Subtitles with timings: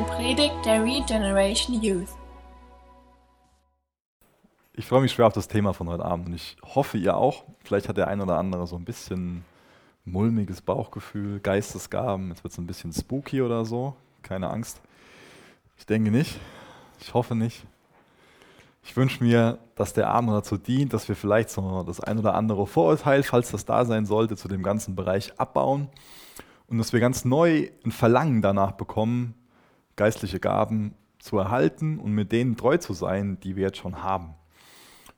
[0.00, 2.08] eine Predigt der Regeneration Youth.
[4.72, 7.44] Ich freue mich schwer auf das Thema von heute Abend und ich hoffe, ihr auch.
[7.64, 9.44] Vielleicht hat der ein oder andere so ein bisschen
[10.06, 12.28] mulmiges Bauchgefühl, Geistesgaben.
[12.28, 13.94] Jetzt wird es ein bisschen spooky oder so.
[14.22, 14.80] Keine Angst.
[15.76, 16.38] Ich denke nicht.
[17.00, 17.66] Ich hoffe nicht.
[18.82, 22.34] Ich wünsche mir, dass der Abend dazu dient, dass wir vielleicht so das ein oder
[22.34, 25.88] andere Vorurteil, falls das da sein sollte, zu dem ganzen Bereich abbauen
[26.68, 29.34] und dass wir ganz neu ein Verlangen danach bekommen,
[30.00, 34.34] geistliche Gaben zu erhalten und mit denen treu zu sein, die wir jetzt schon haben.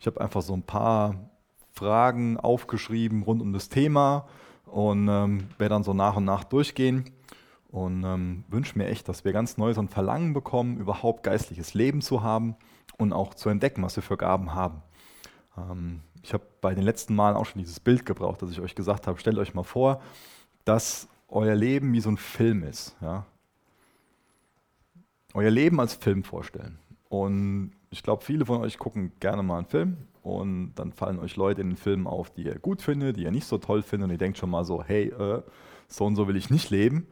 [0.00, 1.30] Ich habe einfach so ein paar
[1.72, 4.27] Fragen aufgeschrieben rund um das Thema
[4.66, 7.05] und ähm, werde dann so nach und nach durchgehen
[7.68, 11.74] und ähm, wünsche mir echt, dass wir ganz neu so ein Verlangen bekommen, überhaupt geistliches
[11.74, 12.56] Leben zu haben
[12.98, 14.83] und auch zu entdecken, was wir für Gaben haben.
[15.56, 18.74] Ähm, ich habe bei den letzten Malen auch schon dieses Bild gebraucht, dass ich euch
[18.74, 20.02] gesagt habe, stellt euch mal vor,
[20.64, 22.96] dass euer Leben wie so ein Film ist.
[23.00, 23.27] Ja?
[25.34, 26.78] Euer Leben als Film vorstellen.
[27.08, 31.36] Und ich glaube, viele von euch gucken gerne mal einen Film und dann fallen euch
[31.36, 34.06] Leute in den Filmen auf, die ihr gut findet, die ihr nicht so toll findet
[34.06, 35.42] und ihr denkt schon mal so, hey, äh,
[35.89, 37.06] so und so will ich nicht leben.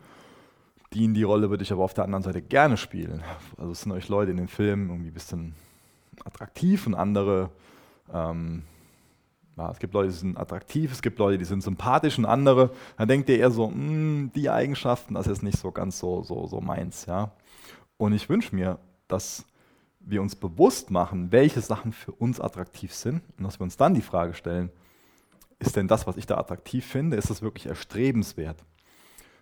[0.93, 3.23] Die in die Rolle würde ich aber auf der anderen Seite gerne spielen.
[3.57, 5.55] Also es sind euch Leute in den Filmen irgendwie ein bisschen
[6.25, 7.51] attraktiv und andere,
[8.13, 8.63] ähm,
[9.57, 12.71] ja, es gibt Leute, die sind attraktiv, es gibt Leute, die sind sympathisch und andere,
[12.97, 16.47] dann denkt ihr eher so, hm, die Eigenschaften, das ist nicht so ganz so, so,
[16.47, 17.07] so meins.
[17.07, 17.33] Ja?
[18.01, 19.45] Und ich wünsche mir, dass
[19.99, 23.93] wir uns bewusst machen, welche Sachen für uns attraktiv sind und dass wir uns dann
[23.93, 24.71] die Frage stellen,
[25.59, 28.65] ist denn das, was ich da attraktiv finde, ist das wirklich erstrebenswert?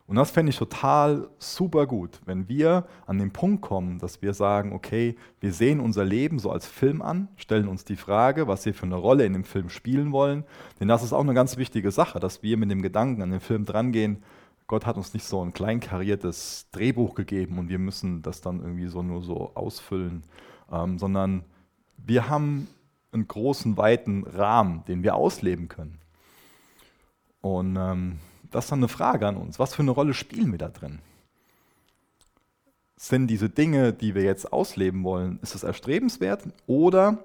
[0.09, 4.35] Und das fände ich total super gut, wenn wir an den Punkt kommen, dass wir
[4.35, 8.67] sagen, okay, wir sehen unser Leben so als Film an, stellen uns die Frage, was
[8.67, 10.43] wir für eine Rolle in dem Film spielen wollen.
[10.81, 13.39] Denn das ist auch eine ganz wichtige Sache, dass wir mit dem Gedanken an den
[13.39, 14.25] Film drangehen,
[14.69, 18.89] Gott hat uns nicht so ein kleinkariertes Drehbuch gegeben und wir müssen das dann irgendwie
[18.89, 20.23] so nur so ausfüllen,
[20.71, 21.43] ähm, sondern
[21.97, 22.69] wir haben
[23.11, 25.99] einen großen, weiten Rahmen, den wir ausleben können.
[27.41, 28.19] Und ähm,
[28.51, 29.59] das ist dann eine Frage an uns.
[29.59, 30.99] Was für eine Rolle spielen wir da drin?
[32.97, 37.25] Sind diese Dinge, die wir jetzt ausleben wollen, ist es erstrebenswert oder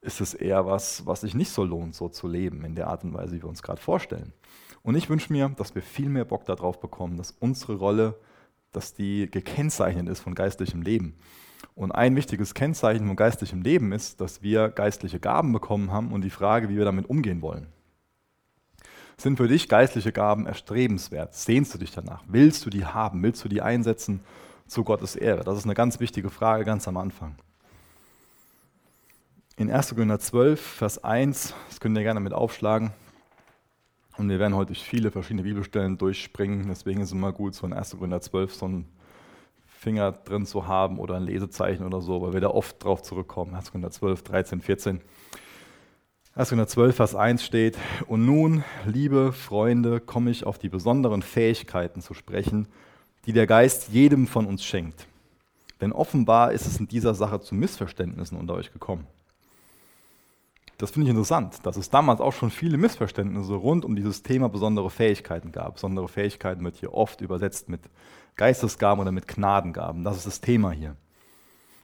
[0.00, 3.02] ist es eher was, was sich nicht so lohnt, so zu leben, in der Art
[3.02, 4.32] und Weise, wie wir uns gerade vorstellen?
[4.82, 8.18] Und ich wünsche mir, dass wir viel mehr Bock darauf bekommen, dass unsere Rolle,
[8.72, 11.16] dass die gekennzeichnet ist von geistlichem Leben.
[11.74, 16.22] Und ein wichtiges Kennzeichen von geistlichem Leben ist, dass wir geistliche Gaben bekommen haben und
[16.22, 17.66] die Frage, wie wir damit umgehen wollen.
[19.16, 21.34] Sind für dich geistliche Gaben erstrebenswert?
[21.34, 22.22] Sehnst du dich danach?
[22.26, 23.22] Willst du die haben?
[23.22, 24.20] Willst du die einsetzen
[24.66, 25.44] zu Gottes Ehre?
[25.44, 27.34] Das ist eine ganz wichtige Frage ganz am Anfang.
[29.58, 29.90] In 1.
[29.90, 32.92] Korinther 12, Vers 1, das könnt ihr gerne mit aufschlagen.
[34.20, 36.68] Und wir werden heute viele verschiedene Bibelstellen durchspringen.
[36.68, 37.96] Deswegen ist es immer gut, so in 1.
[37.96, 38.84] Korinther 12 so einen
[39.66, 43.54] Finger drin zu haben oder ein Lesezeichen oder so, weil wir da oft drauf zurückkommen.
[43.54, 43.70] 1.
[43.70, 45.00] Korinther 12, 13, 14.
[46.34, 46.48] 1.
[46.50, 47.78] Korinther 12, Vers 1 steht,
[48.08, 52.68] und nun, liebe Freunde, komme ich auf die besonderen Fähigkeiten zu sprechen,
[53.24, 55.06] die der Geist jedem von uns schenkt.
[55.80, 59.06] Denn offenbar ist es in dieser Sache zu Missverständnissen unter euch gekommen.
[60.80, 64.48] Das finde ich interessant, dass es damals auch schon viele Missverständnisse rund um dieses Thema
[64.48, 65.74] besondere Fähigkeiten gab.
[65.74, 67.82] Besondere Fähigkeiten wird hier oft übersetzt mit
[68.36, 70.04] Geistesgaben oder mit Gnadengaben.
[70.04, 70.96] Das ist das Thema hier.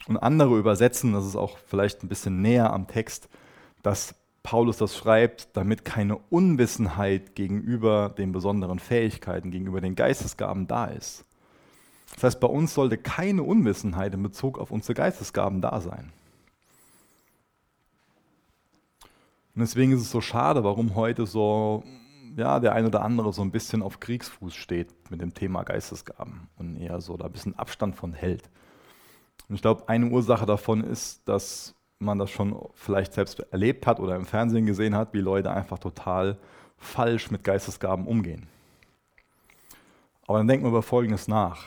[0.09, 3.29] Und andere übersetzen, das ist auch vielleicht ein bisschen näher am Text,
[3.83, 10.87] dass Paulus das schreibt, damit keine Unwissenheit gegenüber den besonderen Fähigkeiten, gegenüber den Geistesgaben da
[10.87, 11.27] ist.
[12.15, 16.15] Das heißt, bei uns sollte keine Unwissenheit in Bezug auf unsere Geistesgaben da sein.
[19.57, 21.83] Und deswegen ist es so schade, warum heute so
[22.37, 26.49] ja, der ein oder andere so ein bisschen auf Kriegsfuß steht mit dem Thema Geistesgaben
[26.59, 28.51] und eher so da ein bisschen Abstand von hält.
[29.49, 33.99] Und ich glaube, eine Ursache davon ist, dass man das schon vielleicht selbst erlebt hat
[33.99, 36.37] oder im Fernsehen gesehen hat, wie Leute einfach total
[36.77, 38.49] falsch mit Geistesgaben umgehen.
[40.27, 41.65] Aber dann denken wir über Folgendes nach.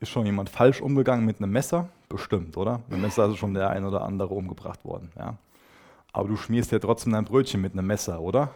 [0.00, 1.88] Ist schon jemand falsch umgegangen mit einem Messer?
[2.08, 2.78] Bestimmt, oder?
[2.88, 5.12] Mit einem Messer ist schon der ein oder andere umgebracht worden.
[5.16, 5.36] Ja?
[6.12, 8.54] Aber du schmierst ja trotzdem dein Brötchen mit einem Messer, oder?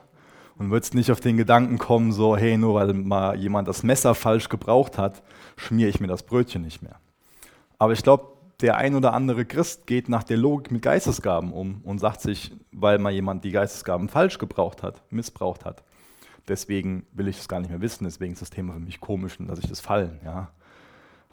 [0.59, 4.15] Und würdest nicht auf den Gedanken kommen, so, hey, nur weil mal jemand das Messer
[4.15, 5.23] falsch gebraucht hat,
[5.57, 7.01] schmiere ich mir das Brötchen nicht mehr.
[7.79, 8.29] Aber ich glaube,
[8.61, 12.53] der ein oder andere Christ geht nach der Logik mit Geistesgaben um und sagt sich,
[12.71, 15.83] weil mal jemand die Geistesgaben falsch gebraucht hat, missbraucht hat.
[16.49, 19.39] Deswegen will ich es gar nicht mehr wissen, deswegen ist das Thema für mich komisch
[19.39, 20.21] und lasse ich das fallen.
[20.25, 20.51] Ja.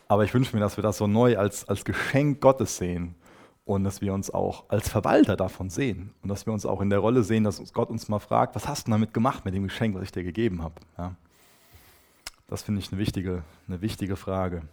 [0.08, 3.16] Aber ich wünsche mir, dass wir das so neu als, als Geschenk Gottes sehen
[3.70, 6.90] und dass wir uns auch als Verwalter davon sehen und dass wir uns auch in
[6.90, 9.64] der Rolle sehen, dass Gott uns mal fragt, was hast du damit gemacht mit dem
[9.64, 10.74] Geschenk, was ich dir gegeben habe.
[10.98, 11.16] Ja.
[12.48, 14.64] Das finde ich eine wichtige, eine wichtige Frage.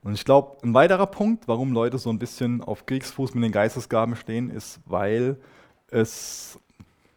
[0.00, 3.52] Und ich glaube, ein weiterer Punkt, warum Leute so ein bisschen auf Kriegsfuß mit den
[3.52, 5.36] Geistesgaben stehen, ist, weil
[5.88, 6.58] es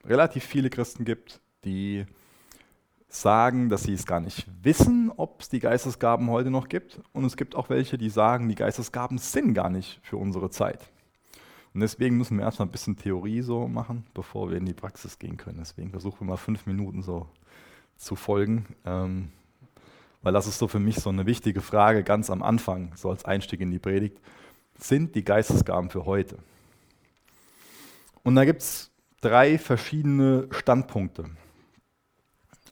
[0.04, 2.06] relativ viele Christen gibt, die
[3.10, 7.00] sagen, dass sie es gar nicht wissen, ob es die Geistesgaben heute noch gibt.
[7.14, 10.90] Und es gibt auch welche, die sagen, die Geistesgaben sind gar nicht für unsere Zeit.
[11.74, 15.20] Und deswegen müssen wir erstmal ein bisschen Theorie so machen, bevor wir in die Praxis
[15.20, 15.60] gehen können.
[15.60, 17.28] Deswegen versuchen wir mal fünf Minuten so
[17.98, 19.30] zu folgen, ähm,
[20.22, 23.26] weil das ist so für mich so eine wichtige Frage ganz am Anfang, so als
[23.26, 24.20] Einstieg in die Predigt.
[24.80, 26.38] Sind die Geistesgaben für heute?
[28.24, 31.26] Und da gibt es drei verschiedene Standpunkte.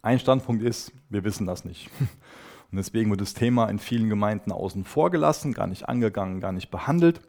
[0.06, 1.90] Ein Standpunkt ist, wir wissen das nicht.
[2.72, 6.52] Und deswegen wird das Thema in vielen Gemeinden außen vor gelassen, gar nicht angegangen, gar
[6.52, 7.22] nicht behandelt.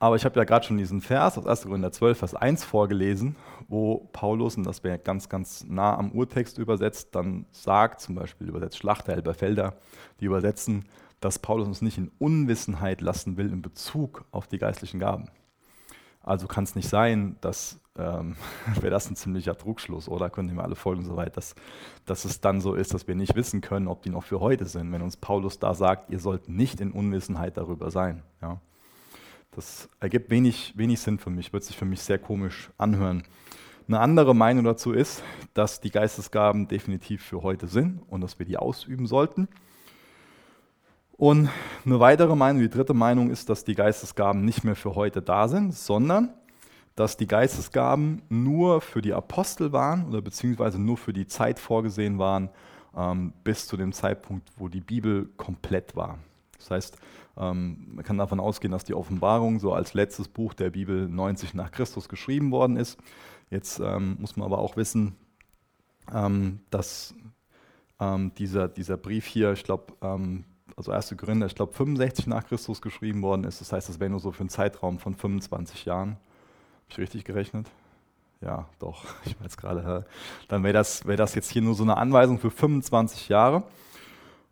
[0.00, 1.62] Aber ich habe ja gerade schon diesen Vers aus 1.
[1.62, 3.36] Korinther 12, Vers 1 vorgelesen,
[3.68, 8.48] wo Paulus, und das wäre ganz, ganz nah am Urtext übersetzt, dann sagt, zum Beispiel
[8.48, 9.76] übersetzt Schlachter, Elberfelder,
[10.18, 10.86] die übersetzen,
[11.20, 15.30] dass Paulus uns nicht in Unwissenheit lassen will in Bezug auf die geistlichen Gaben.
[16.20, 18.36] Also kann es nicht sein, dass ähm,
[18.80, 20.30] wäre das ein ziemlicher Trugschluss, oder?
[20.30, 21.54] Können wir alle folgen soweit, dass,
[22.04, 24.66] dass es dann so ist, dass wir nicht wissen können, ob die noch für heute
[24.66, 28.22] sind, wenn uns Paulus da sagt, ihr sollt nicht in Unwissenheit darüber sein.
[28.42, 28.60] Ja?
[29.52, 33.22] Das ergibt wenig, wenig Sinn für mich, wird sich für mich sehr komisch anhören.
[33.88, 35.22] Eine andere Meinung dazu ist,
[35.54, 39.48] dass die Geistesgaben definitiv für heute sind und dass wir die ausüben sollten.
[41.12, 41.48] Und
[41.84, 45.48] eine weitere Meinung, die dritte Meinung ist, dass die Geistesgaben nicht mehr für heute da
[45.48, 46.34] sind, sondern
[46.96, 52.18] dass die Geistesgaben nur für die Apostel waren oder beziehungsweise nur für die Zeit vorgesehen
[52.18, 52.48] waren,
[52.96, 56.18] ähm, bis zu dem Zeitpunkt, wo die Bibel komplett war.
[56.58, 56.98] Das heißt,
[57.36, 61.52] ähm, man kann davon ausgehen, dass die Offenbarung so als letztes Buch der Bibel 90
[61.52, 62.98] nach Christus geschrieben worden ist.
[63.50, 65.14] Jetzt ähm, muss man aber auch wissen,
[66.12, 67.14] ähm, dass
[68.00, 70.44] ähm, dieser, dieser Brief hier, ich glaube, ähm,
[70.76, 71.14] also 1.
[71.16, 73.60] Korinther, ich glaube 65 nach Christus geschrieben worden ist.
[73.60, 76.16] Das heißt, das wäre nur so für einen Zeitraum von 25 Jahren.
[76.86, 77.66] Habe ich richtig gerechnet?
[78.40, 80.06] Ja, doch, ich weiß gerade.
[80.48, 83.64] Dann wäre das, wär das jetzt hier nur so eine Anweisung für 25 Jahre.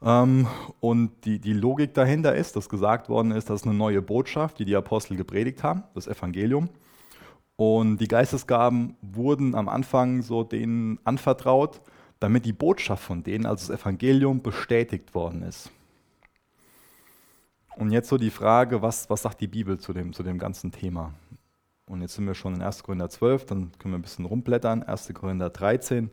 [0.02, 0.46] Ähm,
[0.80, 4.58] und die, die Logik dahinter ist, dass gesagt worden ist, das ist eine neue Botschaft,
[4.58, 6.68] die die Apostel gepredigt haben, das Evangelium.
[7.56, 11.80] Und die Geistesgaben wurden am Anfang so denen anvertraut,
[12.18, 15.70] damit die Botschaft von denen, also das Evangelium, bestätigt worden ist.
[17.76, 20.72] Und jetzt so die Frage, was, was sagt die Bibel zu dem, zu dem ganzen
[20.72, 21.12] Thema?
[21.86, 22.82] Und jetzt sind wir schon in 1.
[22.82, 24.82] Korinther 12, dann können wir ein bisschen rumblättern.
[24.82, 25.12] 1.
[25.12, 26.10] Korinther 13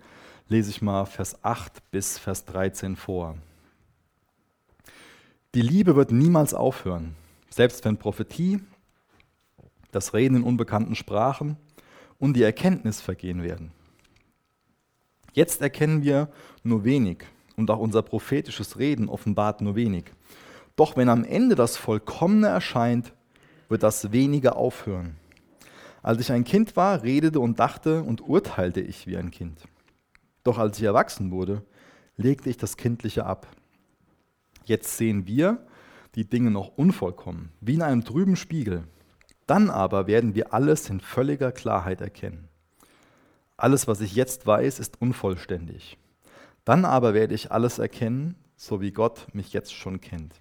[0.50, 3.38] lese ich mal Vers 8 bis Vers 13 vor.
[5.56, 7.16] Die Liebe wird niemals aufhören,
[7.50, 8.62] selbst wenn Prophetie,
[9.92, 11.58] das Reden in unbekannten Sprachen
[12.20, 13.72] und die Erkenntnis vergehen werden.
[15.34, 16.30] Jetzt erkennen wir
[16.64, 17.26] nur wenig
[17.56, 20.06] und auch unser prophetisches Reden offenbart nur wenig.
[20.76, 23.14] Doch wenn am Ende das Vollkommene erscheint,
[23.70, 25.16] wird das Wenige aufhören.
[26.02, 29.62] Als ich ein Kind war, redete und dachte und urteilte ich wie ein Kind.
[30.44, 31.64] Doch als ich erwachsen wurde,
[32.18, 33.48] legte ich das Kindliche ab.
[34.66, 35.66] Jetzt sehen wir
[36.16, 38.84] die Dinge noch unvollkommen, wie in einem trüben Spiegel.
[39.48, 42.48] Dann aber werden wir alles in völliger Klarheit erkennen.
[43.58, 45.98] Alles, was ich jetzt weiß, ist unvollständig.
[46.66, 50.36] Dann aber werde ich alles erkennen, so wie Gott mich jetzt schon kennt.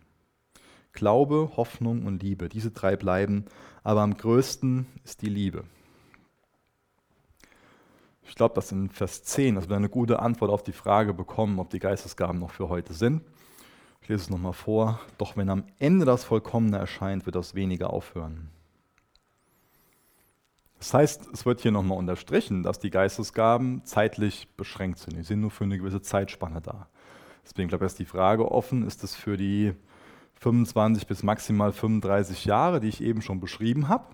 [0.93, 3.45] Glaube, Hoffnung und Liebe, diese drei bleiben,
[3.83, 5.65] aber am größten ist die Liebe.
[8.25, 11.59] Ich glaube, dass in Vers 10, dass wir eine gute Antwort auf die Frage bekommen,
[11.59, 13.23] ob die Geistesgaben noch für heute sind.
[14.03, 15.01] Ich lese es nochmal vor.
[15.19, 18.51] Doch wenn am Ende das Vollkommene erscheint, wird das weniger aufhören.
[20.79, 25.17] Das heißt, es wird hier nochmal unterstrichen, dass die Geistesgaben zeitlich beschränkt sind.
[25.17, 26.89] Die sind nur für eine gewisse Zeitspanne da.
[27.45, 29.75] Deswegen glaube ich, ist die Frage offen, ist es für die
[30.41, 34.07] 25 bis maximal 35 Jahre, die ich eben schon beschrieben habe,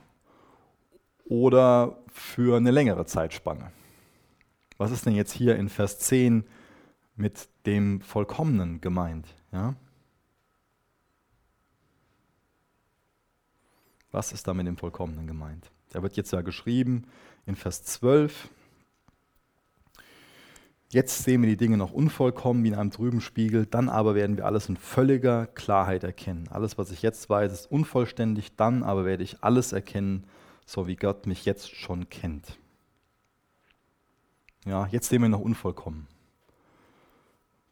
[1.24, 3.72] oder für eine längere Zeitspanne.
[4.76, 6.44] Was ist denn jetzt hier in Vers 10
[7.14, 9.26] mit dem Vollkommenen gemeint?
[9.52, 9.74] Ja?
[14.10, 15.70] Was ist da mit dem Vollkommenen gemeint?
[15.90, 17.04] Da wird jetzt ja geschrieben
[17.46, 18.50] in Vers 12,
[20.88, 24.36] Jetzt sehen wir die Dinge noch unvollkommen wie in einem trüben Spiegel, dann aber werden
[24.36, 26.48] wir alles in völliger Klarheit erkennen.
[26.50, 30.24] Alles, was ich jetzt weiß, ist unvollständig, dann aber werde ich alles erkennen,
[30.64, 32.56] so wie Gott mich jetzt schon kennt.
[34.64, 36.06] Ja, jetzt sehen wir noch unvollkommen.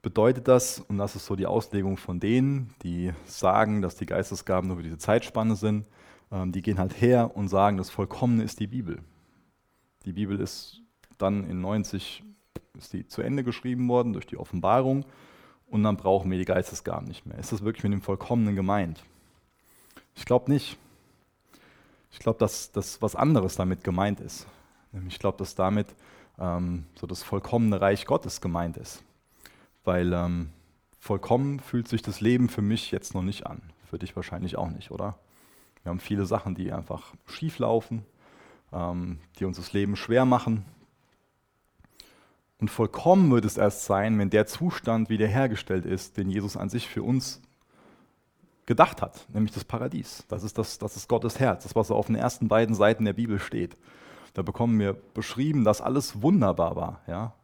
[0.03, 4.69] Bedeutet das, und das ist so die Auslegung von denen, die sagen, dass die Geistesgaben
[4.69, 5.87] nur für diese Zeitspanne sind,
[6.31, 9.01] ähm, die gehen halt her und sagen, das Vollkommene ist die Bibel.
[10.05, 10.83] Die Bibel ist
[11.17, 12.23] dann in 90
[12.79, 15.05] ist die zu Ende geschrieben worden durch die Offenbarung.
[15.67, 17.39] und dann brauchen wir die Geistesgaben nicht mehr.
[17.39, 19.03] Ist das wirklich mit dem Vollkommenen gemeint?
[20.15, 20.77] Ich glaube nicht.
[22.13, 24.47] Ich glaube, dass das was anderes damit gemeint ist.
[25.09, 25.89] Ich glaube, dass damit
[26.39, 29.03] ähm, so das vollkommene Reich Gottes gemeint ist.
[29.83, 30.51] Weil ähm,
[31.01, 33.61] vollkommen fühlt sich das Leben für mich jetzt noch nicht an.
[33.91, 35.19] Für dich wahrscheinlich auch nicht, oder?
[35.83, 38.05] Wir haben viele Sachen, die einfach schief laufen,
[38.73, 40.65] ähm, die uns das Leben schwer machen.
[42.61, 46.89] Und vollkommen wird es erst sein, wenn der Zustand wiederhergestellt ist, den Jesus an sich
[46.89, 47.43] für uns
[48.67, 50.25] gedacht hat, nämlich das Paradies.
[50.29, 53.13] Das ist, das, das ist Gottes Herz, das, was auf den ersten beiden Seiten der
[53.13, 53.77] Bibel steht.
[54.33, 57.35] Da bekommen wir beschrieben, dass alles wunderbar war, ja?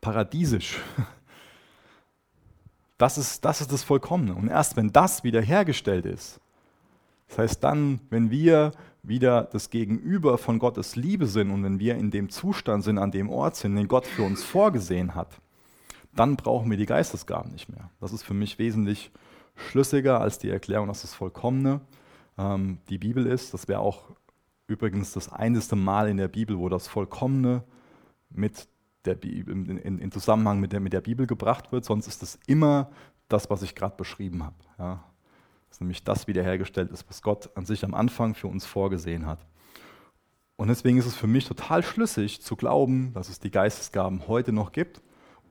[0.00, 0.78] paradiesisch.
[2.96, 4.34] Das ist, das ist das Vollkommene.
[4.34, 6.38] Und erst wenn das wiederhergestellt ist,
[7.28, 11.96] das heißt dann, wenn wir wieder das Gegenüber von Gottes Liebe sind und wenn wir
[11.96, 15.40] in dem Zustand sind, an dem Ort sind, den Gott für uns vorgesehen hat,
[16.14, 17.90] dann brauchen wir die Geistesgaben nicht mehr.
[18.00, 19.10] Das ist für mich wesentlich
[19.54, 21.80] schlüssiger als die Erklärung, dass das Vollkommene
[22.38, 23.54] ähm, die Bibel ist.
[23.54, 24.10] Das wäre auch
[24.66, 27.64] übrigens das einzige Mal in der Bibel, wo das Vollkommene
[28.30, 28.68] mit
[29.04, 31.84] der Bibel, in, in, Zusammenhang mit der, mit der Bibel gebracht wird.
[31.84, 32.90] Sonst ist es immer
[33.28, 34.56] das, was ich gerade beschrieben habe.
[34.78, 35.04] Ja.
[35.70, 39.46] Dass nämlich das wiederhergestellt ist, was Gott an sich am Anfang für uns vorgesehen hat.
[40.56, 44.52] Und deswegen ist es für mich total schlüssig zu glauben, dass es die Geistesgaben heute
[44.52, 45.00] noch gibt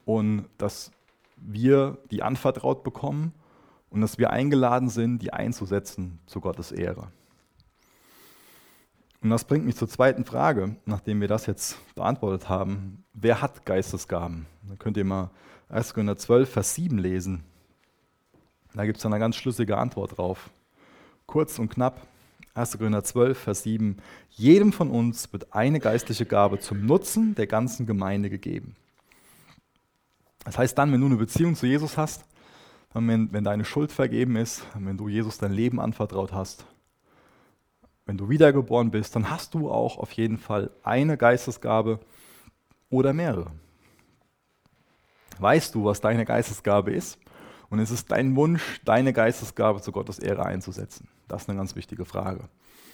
[0.04, 0.92] und dass
[1.36, 3.32] wir die anvertraut bekommen
[3.88, 7.10] und dass wir eingeladen sind, die einzusetzen zu Gottes Ehre.
[9.22, 13.04] Und das bringt mich zur zweiten Frage, nachdem wir das jetzt beantwortet haben.
[13.12, 14.46] Wer hat Geistesgaben?
[14.62, 15.30] Da könnt ihr mal
[15.68, 15.92] 1.
[15.92, 17.44] Korinther 12, Vers 7 lesen.
[18.74, 20.50] Da gibt es eine ganz schlüssige Antwort drauf.
[21.26, 22.06] Kurz und knapp.
[22.54, 22.78] 1.
[22.78, 23.98] Korinther 12, Vers 7.
[24.30, 28.74] Jedem von uns wird eine geistliche Gabe zum Nutzen der ganzen Gemeinde gegeben.
[30.44, 32.24] Das heißt dann, wenn du eine Beziehung zu Jesus hast,
[32.92, 36.64] wenn, wenn deine Schuld vergeben ist, wenn du Jesus dein Leben anvertraut hast,
[38.06, 42.00] wenn du wiedergeboren bist, dann hast du auch auf jeden Fall eine Geistesgabe
[42.88, 43.52] oder mehrere.
[45.38, 47.18] Weißt du, was deine Geistesgabe ist?
[47.70, 51.08] Und es ist dein Wunsch, deine Geistesgabe zu Gottes Ehre einzusetzen.
[51.28, 52.40] Das ist eine ganz wichtige Frage.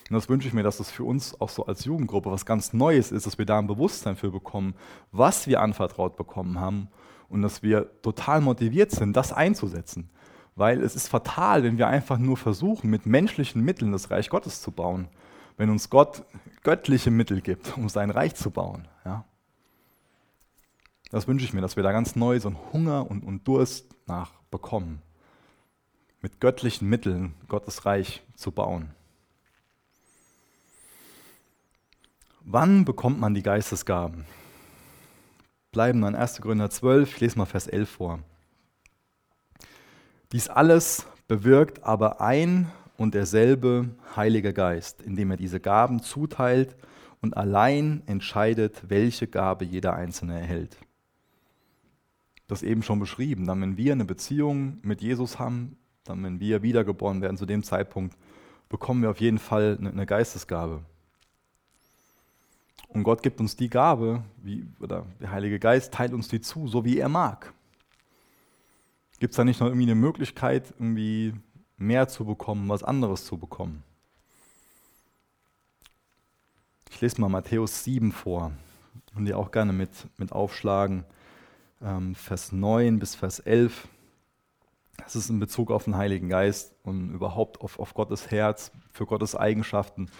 [0.08, 2.72] Und das wünsche ich mir, dass das für uns auch so als Jugendgruppe was ganz
[2.72, 4.74] Neues ist, dass wir da ein Bewusstsein für bekommen,
[5.10, 6.88] was wir anvertraut bekommen haben
[7.28, 10.10] und dass wir total motiviert sind, das einzusetzen.
[10.54, 14.62] Weil es ist fatal, wenn wir einfach nur versuchen, mit menschlichen Mitteln das Reich Gottes
[14.62, 15.08] zu bauen.
[15.56, 16.24] Wenn uns Gott
[16.62, 18.86] göttliche Mittel gibt, um sein Reich zu bauen.
[19.04, 19.24] Ja?
[21.10, 23.96] Das wünsche ich mir, dass wir da ganz neu so einen Hunger und, und Durst
[24.06, 25.02] nach bekommen.
[26.22, 28.88] Mit göttlichen Mitteln Gottes Reich zu bauen.
[32.40, 34.24] Wann bekommt man die Geistesgaben?
[35.72, 36.40] Bleiben dann 1.
[36.40, 38.20] Korinther 12, ich lese mal Vers 11 vor.
[40.32, 46.76] Dies alles bewirkt aber ein und derselbe Heilige Geist, indem er diese Gaben zuteilt
[47.20, 50.78] und allein entscheidet, welche Gabe jeder Einzelne erhält.
[52.48, 53.46] Das eben schon beschrieben.
[53.46, 57.62] Dann, wenn wir eine Beziehung mit Jesus haben, dann, wenn wir wiedergeboren werden zu dem
[57.62, 58.16] Zeitpunkt,
[58.68, 60.82] bekommen wir auf jeden Fall eine Geistesgabe.
[62.88, 66.68] Und Gott gibt uns die Gabe, wie, oder der Heilige Geist teilt uns die zu,
[66.68, 67.52] so wie er mag.
[69.18, 71.34] Gibt es da nicht noch irgendwie eine Möglichkeit, irgendwie
[71.76, 73.82] mehr zu bekommen, was anderes zu bekommen?
[76.90, 78.52] Ich lese mal Matthäus 7 vor
[79.14, 81.04] und die auch gerne mit, mit aufschlagen.
[81.82, 83.88] Ähm, Vers 9 bis Vers 11.
[84.98, 89.06] Das ist in Bezug auf den Heiligen Geist und überhaupt auf, auf Gottes Herz, für
[89.06, 90.10] Gottes Eigenschaften.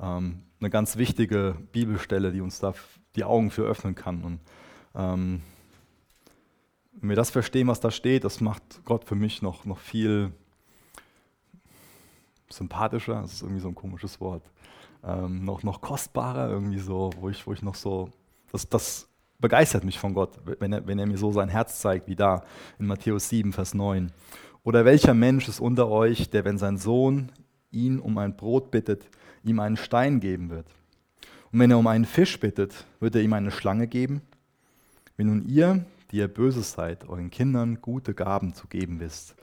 [0.00, 2.74] Ähm, eine ganz wichtige Bibelstelle, die uns da
[3.16, 4.24] die Augen für öffnen kann.
[4.24, 4.40] Und
[4.94, 5.42] ähm,
[6.92, 10.32] wenn wir das verstehen, was da steht, das macht Gott für mich noch, noch viel
[12.48, 14.42] sympathischer, das ist irgendwie so ein komisches Wort,
[15.04, 18.10] ähm, noch, noch kostbarer, irgendwie so, wo ich, wo ich noch so,
[18.50, 19.08] das, das
[19.42, 22.44] begeistert mich von Gott, wenn er, wenn er mir so sein Herz zeigt, wie da
[22.78, 24.10] in Matthäus 7, Vers 9.
[24.64, 27.30] Oder welcher Mensch ist unter euch, der, wenn sein Sohn
[27.70, 29.06] ihn um ein Brot bittet,
[29.44, 30.66] ihm einen Stein geben wird?
[31.50, 34.22] Und wenn er um einen Fisch bittet, wird er ihm eine Schlange geben?
[35.18, 39.34] Wenn nun ihr, die ihr Böses seid, euren Kindern gute Gaben zu geben wisst.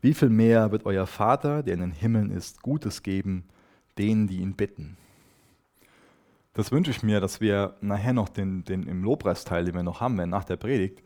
[0.00, 3.44] Wie viel mehr wird euer Vater, der in den Himmeln ist, Gutes geben,
[3.98, 4.96] denen, die ihn bitten?
[6.56, 10.00] Das wünsche ich mir, dass wir nachher noch den, den im Lobpreisteil, den wir noch
[10.00, 11.02] haben werden, nach der Predigt,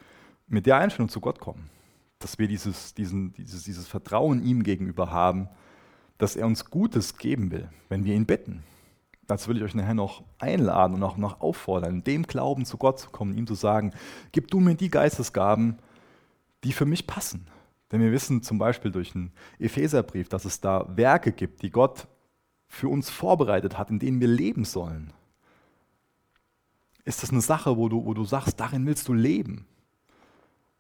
[0.47, 1.69] mit der Einstellung zu Gott kommen.
[2.21, 5.49] Dass wir dieses, diesen, dieses, dieses Vertrauen ihm gegenüber haben,
[6.19, 8.63] dass er uns Gutes geben will, wenn wir ihn bitten
[9.31, 12.99] dazu will ich euch nachher noch einladen und auch noch auffordern, dem Glauben zu Gott
[12.99, 13.93] zu kommen, ihm zu sagen,
[14.33, 15.79] gib du mir die Geistesgaben,
[16.65, 17.47] die für mich passen,
[17.91, 22.07] Denn wir wissen zum Beispiel durch den Epheserbrief, dass es da Werke gibt, die Gott
[22.67, 25.13] für uns vorbereitet hat, in denen wir leben sollen.
[27.05, 29.67] Ist das eine Sache, wo du, wo du sagst, darin willst du leben?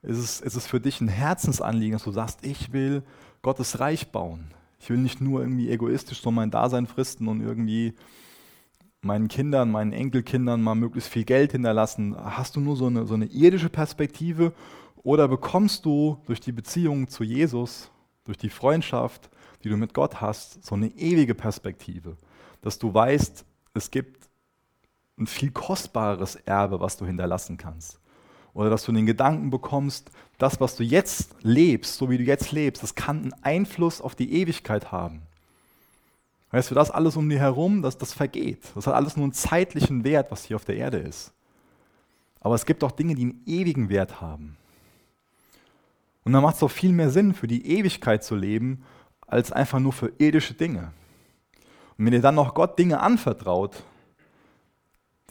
[0.02, 3.02] Ist es, ist es für dich ein Herzensanliegen, dass du sagst, ich will
[3.42, 4.52] Gottes Reich bauen?
[4.78, 7.94] Ich will nicht nur irgendwie egoistisch so mein Dasein fristen und irgendwie
[9.02, 12.16] meinen Kindern, meinen Enkelkindern mal möglichst viel Geld hinterlassen.
[12.16, 14.52] Hast du nur so eine, so eine irdische Perspektive
[15.02, 17.90] oder bekommst du durch die Beziehung zu Jesus,
[18.24, 19.30] durch die Freundschaft,
[19.64, 22.16] die du mit Gott hast, so eine ewige Perspektive,
[22.62, 24.19] dass du weißt, es gibt
[25.20, 28.00] ein viel kostbareres Erbe, was du hinterlassen kannst.
[28.54, 32.52] Oder dass du den Gedanken bekommst, das, was du jetzt lebst, so wie du jetzt
[32.52, 35.22] lebst, das kann einen Einfluss auf die Ewigkeit haben.
[36.50, 38.62] Weißt du, das alles um dir herum, das, das vergeht.
[38.74, 41.32] Das hat alles nur einen zeitlichen Wert, was hier auf der Erde ist.
[42.40, 44.56] Aber es gibt auch Dinge, die einen ewigen Wert haben.
[46.24, 48.82] Und dann macht es auch viel mehr Sinn, für die Ewigkeit zu leben,
[49.26, 50.92] als einfach nur für irdische Dinge.
[51.96, 53.84] Und wenn dir dann noch Gott Dinge anvertraut,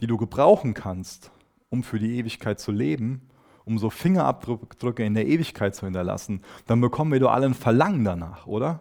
[0.00, 1.30] die du gebrauchen kannst,
[1.68, 3.28] um für die Ewigkeit zu leben,
[3.64, 8.04] um so Fingerabdrücke in der Ewigkeit zu hinterlassen, dann bekommen wir doch alle ein Verlangen
[8.04, 8.80] danach, oder?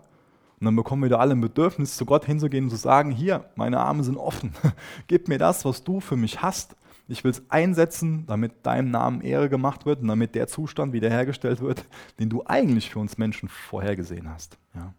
[0.59, 3.45] Und dann bekommen wir doch alle ein Bedürfnis, zu Gott hinzugehen und zu sagen, hier,
[3.55, 4.51] meine Arme sind offen,
[5.07, 6.75] gib mir das, was du für mich hast.
[7.07, 11.61] Ich will es einsetzen, damit deinem Namen Ehre gemacht wird und damit der Zustand wiederhergestellt
[11.61, 11.85] wird,
[12.19, 14.57] den du eigentlich für uns Menschen vorhergesehen hast.
[14.75, 14.93] Ja.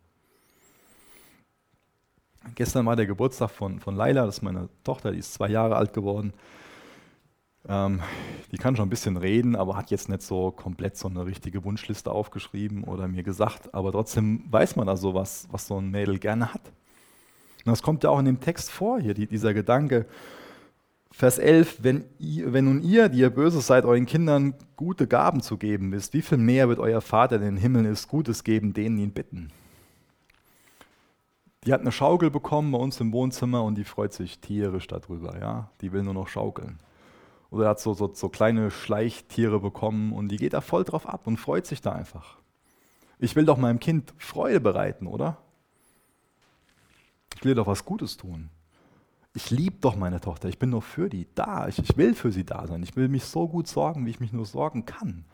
[2.55, 5.77] Gestern war der Geburtstag von, von Laila, das ist meine Tochter, die ist zwei Jahre
[5.77, 6.33] alt geworden.
[7.69, 8.01] Ähm,
[8.51, 11.63] die kann schon ein bisschen reden, aber hat jetzt nicht so komplett so eine richtige
[11.65, 13.75] Wunschliste aufgeschrieben oder mir gesagt.
[13.75, 16.63] Aber trotzdem weiß man da so was, was so ein Mädel gerne hat.
[17.65, 20.07] Und das kommt ja auch in dem Text vor, hier die, dieser Gedanke.
[21.13, 25.59] Vers 11, wenn, wenn nun ihr, die ihr böse seid, euren Kindern gute Gaben zu
[25.59, 28.97] geben wisst, wie viel mehr wird euer Vater, in den Himmeln ist, Gutes geben, denen
[28.97, 29.51] ihn bitten?
[31.65, 35.39] Die hat eine Schaukel bekommen bei uns im Wohnzimmer und die freut sich tierisch darüber.
[35.39, 35.71] Ja?
[35.81, 36.79] Die will nur noch schaukeln.
[37.51, 41.27] Oder hat so, so, so kleine Schleichtiere bekommen und die geht da voll drauf ab
[41.27, 42.39] und freut sich da einfach.
[43.19, 45.39] Ich will doch meinem Kind Freude bereiten, oder?
[47.35, 48.49] Ich will doch was Gutes tun.
[49.35, 50.49] Ich liebe doch meine Tochter.
[50.49, 51.69] Ich bin doch für die da.
[51.69, 52.83] Ich, ich will für sie da sein.
[52.83, 55.25] Ich will mich so gut sorgen, wie ich mich nur sorgen kann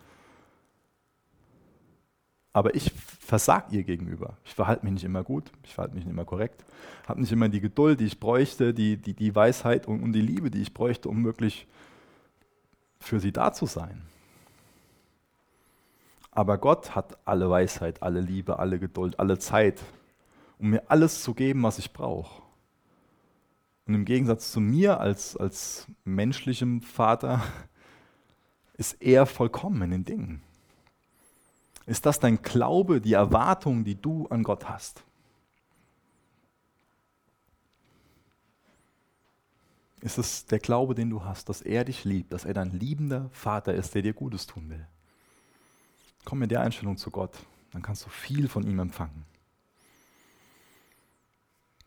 [2.57, 2.91] aber ich
[3.21, 4.39] versag ihr gegenüber.
[4.47, 6.65] Ich verhalte mich nicht immer gut, ich verhalte mich nicht immer korrekt,
[7.07, 10.23] habe nicht immer die Geduld, die ich bräuchte, die, die, die Weisheit und, und die
[10.23, 11.67] Liebe, die ich bräuchte, um wirklich
[12.99, 14.01] für sie da zu sein.
[16.31, 19.83] Aber Gott hat alle Weisheit, alle Liebe, alle Geduld, alle Zeit,
[20.59, 22.41] um mir alles zu geben, was ich brauche.
[23.87, 27.43] Und im Gegensatz zu mir als, als menschlichem Vater
[28.79, 30.43] ist er vollkommen in den Dingen.
[31.87, 35.05] Ist das dein Glaube, die Erwartung, die du an Gott hast?
[40.01, 43.31] Ist es der Glaube, den du hast, dass er dich liebt, dass er dein liebender
[43.33, 44.87] Vater ist, der dir Gutes tun will?
[46.25, 47.37] Komm mit der Einstellung zu Gott,
[47.73, 49.25] dann kannst du viel von ihm empfangen.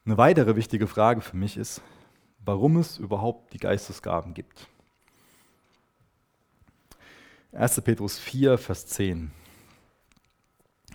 [0.06, 1.82] Eine weitere wichtige Frage für mich ist,
[2.44, 4.68] warum es überhaupt die Geistesgaben gibt.
[7.52, 7.82] 1.
[7.82, 9.32] Petrus 4, Vers 10.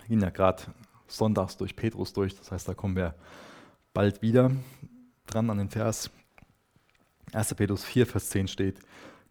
[0.07, 0.63] Gehen ja gerade
[1.07, 3.15] sonntags durch Petrus durch, das heißt, da kommen wir
[3.93, 4.51] bald wieder
[5.25, 6.11] dran an den Vers.
[7.33, 7.55] 1.
[7.55, 8.79] Petrus 4, Vers 10 steht,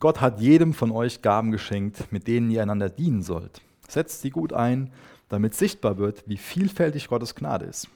[0.01, 3.61] Gott hat jedem von euch Gaben geschenkt, mit denen ihr einander dienen sollt.
[3.89, 4.93] Setzt sie gut ein,
[5.29, 7.89] damit sichtbar wird, wie vielfältig Gottes Gnade ist.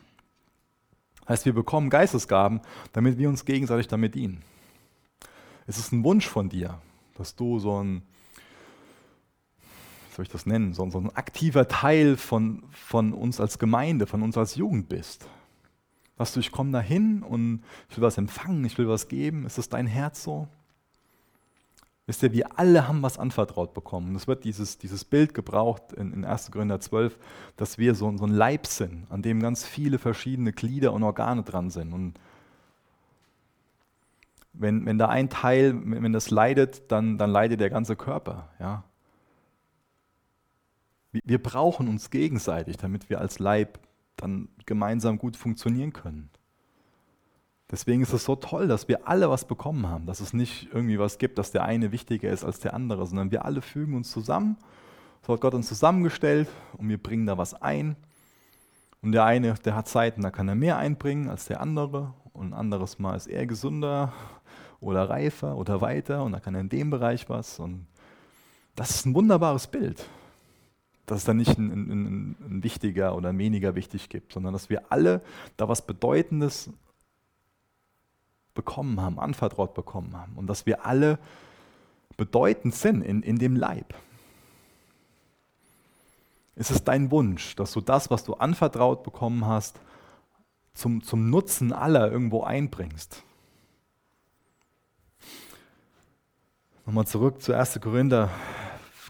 [1.29, 2.61] Heißt, wir bekommen Geistesgaben,
[2.93, 4.43] damit wir uns gegenseitig damit dienen.
[5.67, 6.81] Es ist ein Wunsch von dir,
[7.17, 8.03] dass du so ein
[10.19, 14.37] soll ich das nennen, so, ein aktiver Teil von, von uns als Gemeinde, von uns
[14.37, 15.29] als Jugend bist.
[16.17, 19.47] Dass du, ich komme da hin und ich will was empfangen, ich will was geben.
[19.47, 20.49] Ist das dein Herz so?
[22.07, 24.17] Wisst ihr, wir alle haben was anvertraut bekommen.
[24.17, 26.51] Es wird dieses, dieses Bild gebraucht in, in 1.
[26.51, 27.17] Korinther 12,
[27.57, 31.45] dass wir so, so ein Leib sind, an dem ganz viele verschiedene Glieder und Organe
[31.45, 31.93] dran sind.
[31.93, 32.15] Und
[34.53, 38.49] wenn, wenn da ein Teil, wenn das leidet, dann, dann leidet der ganze Körper.
[38.59, 38.83] Ja?
[41.13, 43.79] Wir brauchen uns gegenseitig, damit wir als Leib
[44.17, 46.31] dann gemeinsam gut funktionieren können.
[47.71, 50.99] Deswegen ist es so toll, dass wir alle was bekommen haben, dass es nicht irgendwie
[50.99, 54.11] was gibt, dass der eine wichtiger ist als der andere, sondern wir alle fügen uns
[54.11, 54.57] zusammen.
[55.27, 57.97] So hat Gott uns zusammengestellt und wir bringen da was ein.
[59.03, 62.15] Und der eine, der hat Zeiten, da kann er mehr einbringen als der andere.
[62.33, 64.15] Und ein anderes Mal ist er gesünder
[64.81, 67.59] oder reifer oder weiter und da kann er in dem Bereich was.
[67.59, 67.87] Und
[68.77, 70.07] das ist ein wunderbares Bild.
[71.11, 74.93] Dass es da nicht ein, ein, ein wichtiger oder weniger wichtig gibt, sondern dass wir
[74.93, 75.23] alle
[75.57, 76.71] da was Bedeutendes
[78.55, 81.19] bekommen haben, anvertraut bekommen haben und dass wir alle
[82.17, 83.95] bedeutend sind in, in dem Leib.
[86.57, 89.81] Ist es dein Wunsch, dass du das, was du anvertraut bekommen hast,
[90.75, 93.23] zum, zum Nutzen aller irgendwo einbringst?
[96.85, 97.81] Nochmal zurück zu 1.
[97.81, 98.31] Korinther,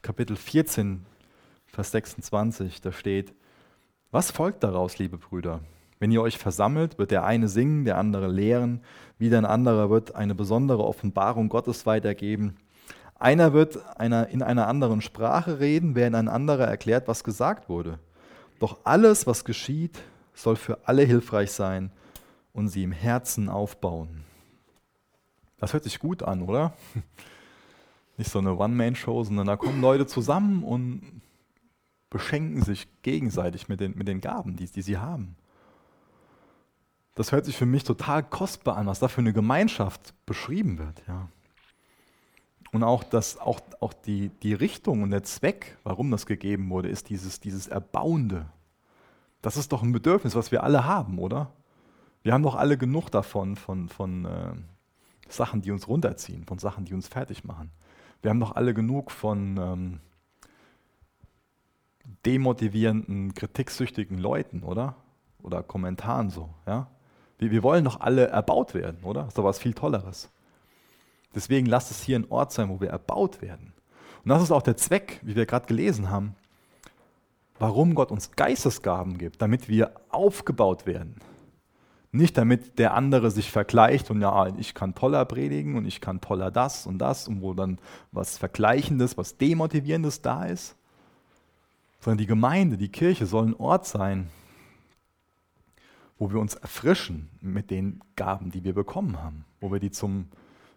[0.02, 1.06] Kapitel 14,
[1.78, 3.32] Vers 26, da steht,
[4.10, 5.60] was folgt daraus, liebe Brüder?
[6.00, 8.80] Wenn ihr euch versammelt, wird der eine singen, der andere lehren,
[9.16, 12.56] wieder ein anderer wird eine besondere Offenbarung Gottes weitergeben.
[13.16, 18.00] Einer wird einer in einer anderen Sprache reden, während ein anderer erklärt, was gesagt wurde.
[18.58, 20.00] Doch alles, was geschieht,
[20.34, 21.92] soll für alle hilfreich sein
[22.52, 24.24] und sie im Herzen aufbauen.
[25.58, 26.72] Das hört sich gut an, oder?
[28.16, 31.22] Nicht so eine One-Man-Show, sondern da kommen Leute zusammen und
[32.10, 35.36] beschenken sich gegenseitig mit den, mit den Gaben, die, die sie haben.
[37.14, 41.02] Das hört sich für mich total kostbar an, was da für eine Gemeinschaft beschrieben wird.
[41.08, 41.28] Ja.
[42.70, 46.88] Und auch, dass auch, auch die, die Richtung und der Zweck, warum das gegeben wurde,
[46.88, 48.46] ist dieses, dieses Erbauende.
[49.42, 51.52] Das ist doch ein Bedürfnis, was wir alle haben, oder?
[52.22, 54.52] Wir haben doch alle genug davon, von, von äh,
[55.28, 57.70] Sachen, die uns runterziehen, von Sachen, die uns fertig machen.
[58.22, 60.00] Wir haben doch alle genug von ähm,
[62.26, 64.96] demotivierenden, kritiksüchtigen Leuten, oder?
[65.42, 66.88] Oder Kommentaren so, ja?
[67.38, 69.20] Wir, wir wollen doch alle erbaut werden, oder?
[69.20, 70.30] Das ist doch was viel Tolleres.
[71.34, 73.72] Deswegen lasst es hier ein Ort sein, wo wir erbaut werden.
[74.24, 76.34] Und das ist auch der Zweck, wie wir gerade gelesen haben,
[77.58, 81.16] warum Gott uns Geistesgaben gibt, damit wir aufgebaut werden.
[82.10, 86.22] Nicht damit der andere sich vergleicht und ja, ich kann toller predigen und ich kann
[86.22, 87.78] toller das und das und wo dann
[88.12, 90.77] was Vergleichendes, was Demotivierendes da ist,
[92.00, 94.30] sondern die Gemeinde, die Kirche soll ein Ort sein,
[96.18, 100.28] wo wir uns erfrischen mit den Gaben, die wir bekommen haben, wo wir die zum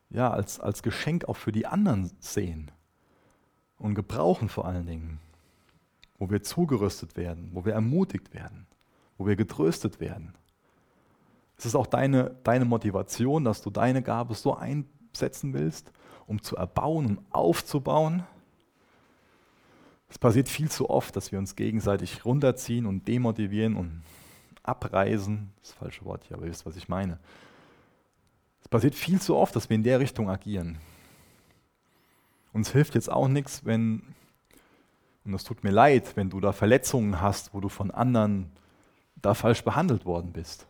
[0.09, 2.69] ja, als, als Geschenk auch für die anderen sehen
[3.77, 5.19] und gebrauchen vor allen Dingen,
[6.19, 8.67] wo wir zugerüstet werden, wo wir ermutigt werden,
[9.17, 10.35] wo wir getröstet werden.
[11.57, 15.91] Es ist auch deine, deine Motivation, dass du deine Gabe so einsetzen willst,
[16.27, 18.23] um zu erbauen und aufzubauen.
[20.11, 24.03] Es passiert viel zu oft, dass wir uns gegenseitig runterziehen und demotivieren und
[24.61, 25.51] abreisen.
[25.55, 27.17] Das ist das falsche Wort hier, aber ihr wisst, was ich meine
[28.71, 30.79] passiert viel zu oft, dass wir in der Richtung agieren.
[32.53, 34.01] Uns hilft jetzt auch nichts, wenn,
[35.23, 38.51] und es tut mir leid, wenn du da Verletzungen hast, wo du von anderen
[39.21, 40.65] da falsch behandelt worden bist.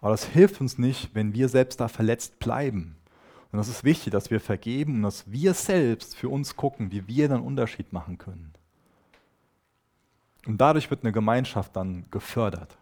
[0.00, 2.96] Aber das hilft uns nicht, wenn wir selbst da verletzt bleiben.
[3.52, 7.06] Und das ist wichtig, dass wir vergeben und dass wir selbst für uns gucken, wie
[7.06, 8.52] wir dann Unterschied machen können.
[10.46, 12.76] Und dadurch wird eine Gemeinschaft dann gefördert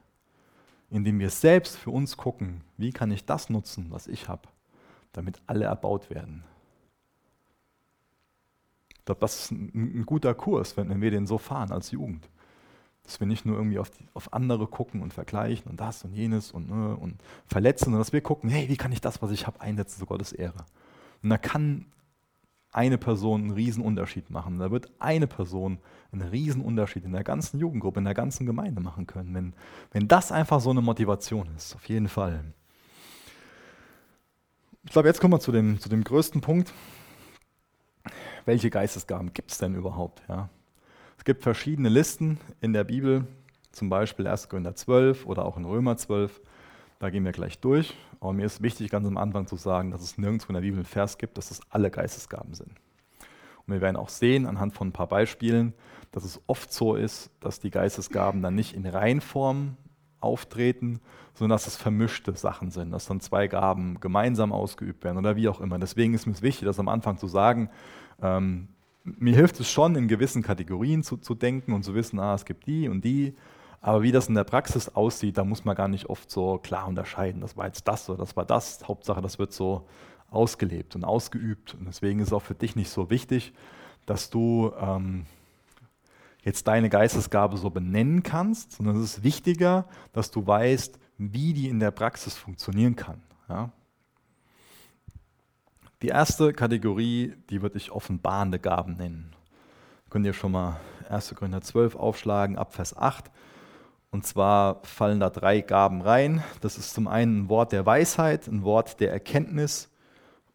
[0.90, 4.48] indem wir selbst für uns gucken, wie kann ich das nutzen, was ich habe,
[5.12, 6.44] damit alle erbaut werden.
[8.88, 11.92] Ich glaube, das ist ein, ein guter Kurs, wenn, wenn, wir den so fahren als
[11.92, 12.28] Jugend.
[13.10, 16.14] Dass wir nicht nur irgendwie auf, die, auf andere gucken und vergleichen und das und
[16.14, 19.32] jenes und, ne, und verletzen, sondern dass wir gucken, hey, wie kann ich das, was
[19.32, 20.64] ich habe, einsetzen zu Gottes Ehre.
[21.20, 21.86] Und da kann
[22.70, 24.60] eine Person einen Riesenunterschied machen.
[24.60, 25.80] Da wird eine Person
[26.12, 29.54] einen Riesenunterschied in der ganzen Jugendgruppe, in der ganzen Gemeinde machen können, wenn,
[29.90, 32.44] wenn das einfach so eine Motivation ist, auf jeden Fall.
[34.84, 36.72] Ich glaube, jetzt kommen wir zu dem, zu dem größten Punkt.
[38.44, 40.22] Welche Geistesgaben gibt es denn überhaupt?
[40.28, 40.48] Ja?
[41.20, 43.26] Es gibt verschiedene Listen in der Bibel,
[43.72, 44.48] zum Beispiel 1.
[44.48, 46.40] Korinther 12 oder auch in Römer 12.
[46.98, 47.94] Da gehen wir gleich durch.
[48.20, 50.78] Aber mir ist wichtig, ganz am Anfang zu sagen, dass es nirgendwo in der Bibel
[50.78, 52.70] einen Vers gibt, dass es alle Geistesgaben sind.
[52.70, 55.74] Und wir werden auch sehen, anhand von ein paar Beispielen,
[56.10, 59.76] dass es oft so ist, dass die Geistesgaben dann nicht in Reihenform
[60.20, 61.00] auftreten,
[61.34, 65.50] sondern dass es vermischte Sachen sind, dass dann zwei Gaben gemeinsam ausgeübt werden oder wie
[65.50, 65.78] auch immer.
[65.78, 67.68] Deswegen ist mir wichtig, das am Anfang zu sagen.
[68.22, 68.68] Ähm,
[69.18, 72.44] mir hilft es schon, in gewissen Kategorien zu, zu denken und zu wissen, ah, es
[72.44, 73.34] gibt die und die,
[73.80, 76.86] aber wie das in der Praxis aussieht, da muss man gar nicht oft so klar
[76.86, 77.40] unterscheiden.
[77.40, 78.86] Das war jetzt das oder das war das.
[78.86, 79.86] Hauptsache, das wird so
[80.30, 81.74] ausgelebt und ausgeübt.
[81.74, 83.54] Und deswegen ist es auch für dich nicht so wichtig,
[84.04, 85.24] dass du ähm,
[86.42, 91.68] jetzt deine Geistesgabe so benennen kannst, sondern es ist wichtiger, dass du weißt, wie die
[91.68, 93.22] in der Praxis funktionieren kann.
[93.48, 93.70] Ja?
[96.02, 99.36] Die erste Kategorie, die würde ich offenbarende Gaben nennen.
[100.08, 101.34] Könnt ihr schon mal 1.
[101.34, 103.30] Korinther 12 aufschlagen, ab Vers 8.
[104.10, 106.42] Und zwar fallen da drei Gaben rein.
[106.62, 109.90] Das ist zum einen ein Wort der Weisheit, ein Wort der Erkenntnis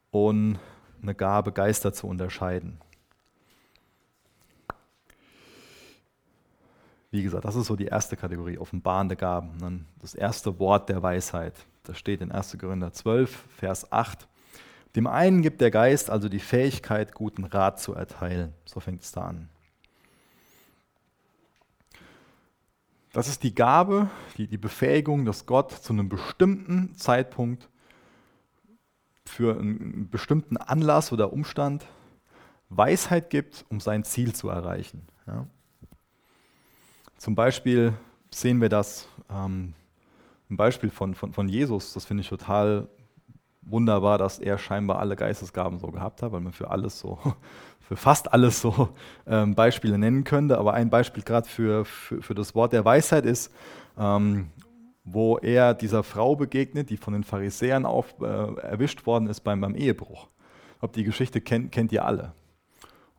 [0.09, 0.57] und
[1.03, 2.79] eine Gabe, Geister zu unterscheiden.
[7.11, 9.85] Wie gesagt, das ist so die erste Kategorie, offenbarende Gaben.
[10.01, 11.53] Das erste Wort der Weisheit.
[11.83, 12.57] Das steht in 1.
[12.59, 14.27] Korinther 12, Vers 8.
[14.95, 18.53] Dem einen gibt der Geist also die Fähigkeit, guten Rat zu erteilen.
[18.63, 19.49] So fängt es da an.
[23.11, 27.69] Das ist die Gabe, die, die Befähigung, dass Gott zu einem bestimmten Zeitpunkt
[29.25, 31.85] für einen bestimmten Anlass oder Umstand
[32.69, 35.07] Weisheit gibt, um sein Ziel zu erreichen.
[35.27, 35.47] Ja.
[37.17, 37.93] Zum Beispiel
[38.31, 39.73] sehen wir das, ähm,
[40.49, 42.87] ein Beispiel von, von, von Jesus, das finde ich total
[43.65, 47.19] wunderbar, dass er scheinbar alle Geistesgaben so gehabt hat, weil man für alles so,
[47.79, 48.89] für fast alles so
[49.27, 50.57] ähm, Beispiele nennen könnte.
[50.57, 53.51] Aber ein Beispiel gerade für, für, für, das Wort der Weisheit ist,
[53.97, 54.51] ähm,
[55.03, 59.61] wo er dieser Frau begegnet, die von den Pharisäern auf, äh, erwischt worden ist beim,
[59.61, 60.27] beim Ehebruch.
[60.81, 62.33] Ob die Geschichte kennt, kennt ihr alle.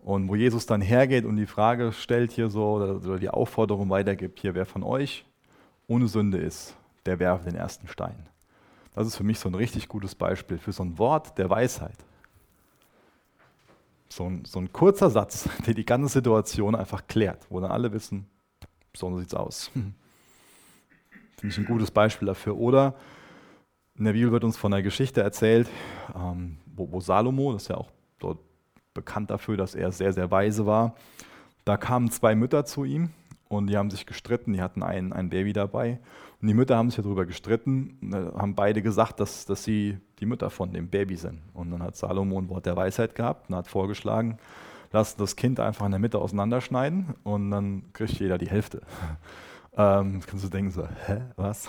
[0.01, 3.91] Und wo Jesus dann hergeht und die Frage stellt hier so, oder, oder die Aufforderung
[3.91, 5.25] weitergibt, hier, wer von euch
[5.89, 8.29] ohne Sünde ist, der werfe den ersten Stein.
[8.97, 11.99] Das ist für mich so ein richtig gutes Beispiel für so ein Wort der Weisheit.
[14.09, 17.93] So ein, so ein kurzer Satz, der die ganze Situation einfach klärt, wo dann alle
[17.93, 18.27] wissen,
[18.97, 19.71] so sieht es aus.
[19.75, 19.95] Finde
[21.43, 22.57] ich ein gutes Beispiel dafür.
[22.57, 22.95] Oder
[23.99, 25.69] in der Bibel wird uns von einer Geschichte erzählt,
[26.15, 28.39] ähm, wo, wo, Salomo, das ist ja auch dort
[28.95, 30.97] bekannt dafür, dass er sehr, sehr weise war,
[31.67, 33.11] da kamen zwei Mütter zu ihm
[33.49, 35.99] und die haben sich gestritten, die hatten ein, ein Baby dabei.
[36.41, 40.51] Und die Mütter haben sich darüber gestritten, haben beide gesagt, dass, dass sie die Mütter
[40.51, 41.41] von dem Baby sind.
[41.55, 44.39] Und dann hat Salomo ein Wort der Weisheit gehabt und hat vorgeschlagen,
[44.93, 48.83] lass das Kind einfach in der Mitte auseinanderschneiden und dann kriegt jeder die Hälfte.
[49.77, 51.67] ähm, kannst du denken, so, hä, was?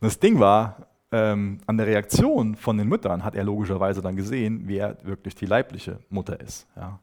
[0.00, 4.16] Und das Ding war, ähm, an der Reaktion von den Müttern hat er logischerweise dann
[4.16, 6.66] gesehen, wer wirklich die leibliche Mutter ist.
[6.76, 6.98] Ja?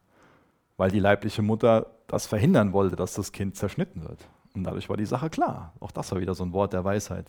[0.78, 4.28] Weil die leibliche Mutter das verhindern wollte, dass das Kind zerschnitten wird.
[4.54, 5.74] Und dadurch war die Sache klar.
[5.80, 7.26] Auch das war wieder so ein Wort der Weisheit.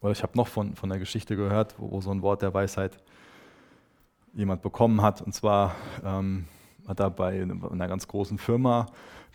[0.00, 2.52] Oder ich habe noch von, von der Geschichte gehört, wo, wo, so ein Wort der
[2.54, 2.98] Weisheit
[4.34, 5.22] jemand bekommen hat.
[5.22, 6.46] Und zwar ähm,
[6.86, 8.86] hat er bei einer ganz großen Firma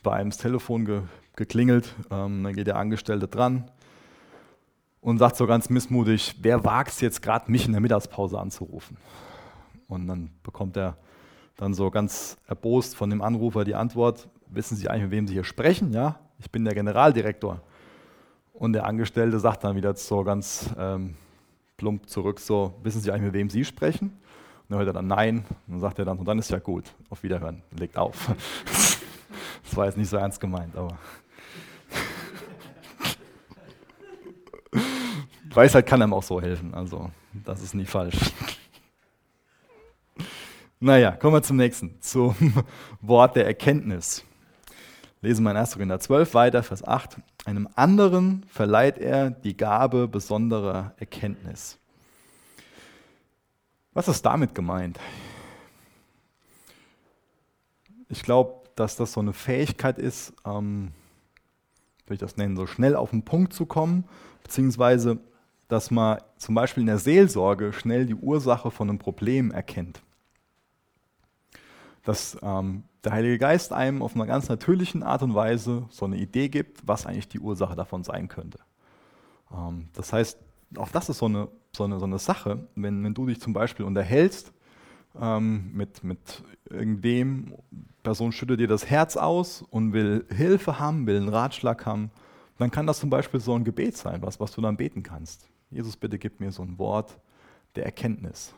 [0.04, 1.02] bei einem das Telefon ge,
[1.36, 1.94] geklingelt.
[2.12, 3.70] Ähm, dann geht der Angestellte dran
[5.02, 8.98] und sagt so ganz missmutig, wer wagt es jetzt gerade, mich in der Mittagspause anzurufen?
[9.88, 10.98] Und dann bekommt er
[11.58, 15.34] dann so ganz erbost von dem Anrufer die Antwort, wissen Sie eigentlich, mit wem Sie
[15.34, 15.94] hier sprechen?
[15.94, 17.62] Ja, ich bin der Generaldirektor.
[18.54, 21.16] Und der Angestellte sagt dann wieder so ganz ähm,
[21.78, 24.10] plump zurück, so, wissen Sie eigentlich, mit wem Sie sprechen?
[24.10, 25.46] Und dann hört er dann Nein.
[25.68, 28.28] Und dann sagt er dann, und dann ist ja gut, auf Wiederhören, legt auf.
[28.66, 30.98] das war jetzt nicht so ernst gemeint, aber.
[35.54, 38.18] Weisheit kann einem auch so helfen, also das ist nie falsch.
[40.82, 42.34] Naja, kommen wir zum nächsten, zum
[43.02, 44.24] Wort der Erkenntnis.
[45.22, 45.74] Lesen wir in 1.
[45.74, 47.18] Korinther 12 weiter, Vers 8.
[47.46, 51.78] Einem anderen verleiht er die Gabe besonderer Erkenntnis.
[53.94, 55.00] Was ist damit gemeint?
[58.08, 60.92] Ich glaube, dass das so eine Fähigkeit ist, ähm,
[62.06, 64.06] würde ich das nennen, so schnell auf den Punkt zu kommen,
[64.44, 65.20] beziehungsweise,
[65.68, 70.02] dass man zum Beispiel in der Seelsorge schnell die Ursache von einem Problem erkennt
[72.10, 76.18] dass ähm, der Heilige Geist einem auf einer ganz natürlichen Art und Weise so eine
[76.18, 78.60] Idee gibt, was eigentlich die Ursache davon sein könnte.
[79.52, 80.38] Ähm, das heißt,
[80.78, 83.54] auch das ist so eine, so eine, so eine Sache, wenn, wenn du dich zum
[83.54, 84.52] Beispiel unterhältst
[85.20, 87.56] ähm, mit, mit irgendwem,
[88.04, 92.12] Person schüttet dir das Herz aus und will Hilfe haben, will einen Ratschlag haben,
[92.58, 95.48] dann kann das zum Beispiel so ein Gebet sein, was, was du dann beten kannst.
[95.70, 97.18] Jesus, bitte gib mir so ein Wort
[97.76, 98.54] der Erkenntnis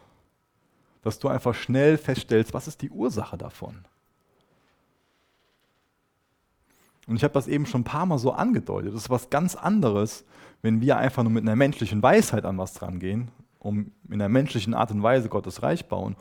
[1.02, 3.86] dass du einfach schnell feststellst, was ist die Ursache davon.
[7.12, 8.94] Und ich habe das eben schon ein paar Mal so angedeutet.
[8.94, 10.24] Das ist was ganz anderes,
[10.62, 14.74] wenn wir einfach nur mit einer menschlichen Weisheit an was drangehen, um in einer menschlichen
[14.74, 16.16] Art und Weise Gottes Reich bauen,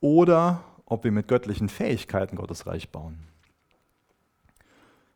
[0.00, 3.20] oder ob wir mit göttlichen Fähigkeiten Gottes Reich bauen.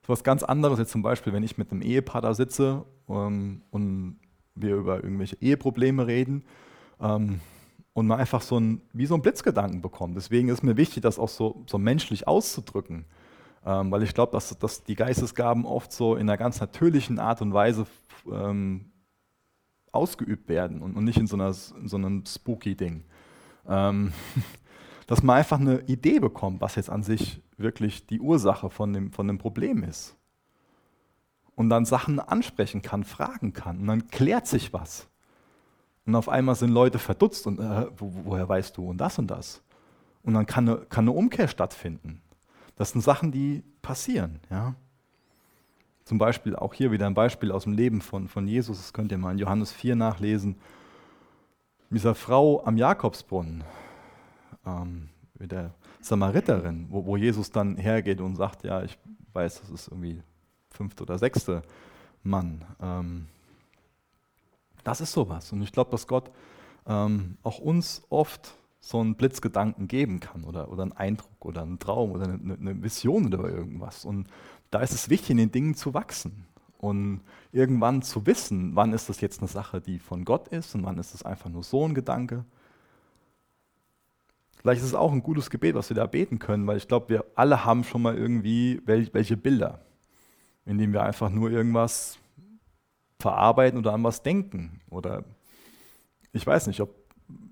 [0.00, 2.86] Das ist was ganz anderes jetzt zum Beispiel, wenn ich mit einem Ehepaar da sitze
[3.10, 4.20] ähm, und
[4.54, 6.42] wir über irgendwelche Eheprobleme reden.
[7.02, 7.42] Ähm,
[7.92, 10.16] und man einfach so ein, wie so ein Blitzgedanken bekommt.
[10.16, 13.04] Deswegen ist mir wichtig, das auch so, so menschlich auszudrücken.
[13.68, 17.42] Ähm, weil ich glaube, dass, dass die Geistesgaben oft so in einer ganz natürlichen Art
[17.42, 17.86] und Weise
[18.32, 18.90] ähm,
[19.92, 23.04] ausgeübt werden und, und, nicht in so, einer, in so einem spooky Ding.
[23.68, 24.14] Ähm,
[25.06, 29.12] dass man einfach eine Idee bekommt, was jetzt an sich wirklich die Ursache von dem,
[29.12, 30.16] von dem Problem ist.
[31.54, 33.80] Und dann Sachen ansprechen kann, fragen kann.
[33.80, 35.08] Und dann klärt sich was.
[36.06, 39.26] Und auf einmal sind Leute verdutzt und äh, wo, woher weißt du und das und
[39.26, 39.62] das.
[40.22, 42.22] Und dann kann eine, kann eine Umkehr stattfinden.
[42.78, 44.38] Das sind Sachen, die passieren.
[44.50, 44.76] Ja?
[46.04, 49.10] Zum Beispiel auch hier wieder ein Beispiel aus dem Leben von, von Jesus, das könnt
[49.10, 50.54] ihr mal in Johannes 4 nachlesen.
[51.90, 53.64] Mit dieser Frau am Jakobsbrunnen,
[54.64, 58.96] ähm, mit der Samariterin, wo, wo Jesus dann hergeht und sagt, ja, ich
[59.32, 60.22] weiß, das ist irgendwie
[60.70, 61.62] fünfte oder sechste
[62.22, 62.64] Mann.
[62.80, 63.26] Ähm,
[64.84, 65.50] das ist sowas.
[65.50, 66.30] Und ich glaube, dass Gott
[66.86, 68.54] ähm, auch uns oft
[68.88, 72.82] so einen Blitzgedanken geben kann oder, oder einen Eindruck oder einen Traum oder eine, eine
[72.82, 74.06] Vision oder irgendwas.
[74.06, 74.28] Und
[74.70, 76.46] da ist es wichtig, in den Dingen zu wachsen
[76.78, 77.20] und
[77.52, 80.96] irgendwann zu wissen, wann ist das jetzt eine Sache, die von Gott ist und wann
[80.96, 82.46] ist es einfach nur so ein Gedanke.
[84.56, 87.10] Vielleicht ist es auch ein gutes Gebet, was wir da beten können, weil ich glaube,
[87.10, 89.82] wir alle haben schon mal irgendwie welche Bilder,
[90.64, 92.18] in denen wir einfach nur irgendwas
[93.20, 94.80] verarbeiten oder an was denken.
[94.88, 95.24] Oder
[96.32, 97.07] ich weiß nicht, ob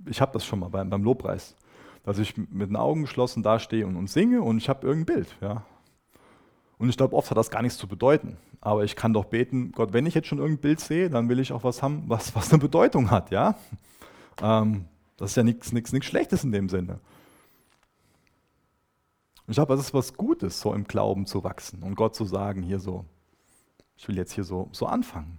[0.06, 1.56] ich habe das schon mal beim, beim Lobpreis,
[2.04, 5.36] dass ich mit den Augen geschlossen dastehe und, und singe und ich habe irgendein Bild.
[5.40, 5.64] Ja.
[6.78, 8.36] Und ich glaube, oft hat das gar nichts zu bedeuten.
[8.60, 11.38] Aber ich kann doch beten, Gott, wenn ich jetzt schon irgendein Bild sehe, dann will
[11.38, 13.30] ich auch was haben, was, was eine Bedeutung hat.
[13.30, 13.56] Ja?
[14.42, 14.86] Ähm,
[15.16, 15.72] das ist ja nichts
[16.04, 17.00] Schlechtes in dem Sinne.
[19.48, 22.62] Ich glaube, das ist was Gutes, so im Glauben zu wachsen und Gott zu sagen,
[22.62, 23.04] hier so,
[23.96, 25.38] ich will jetzt hier so, so anfangen.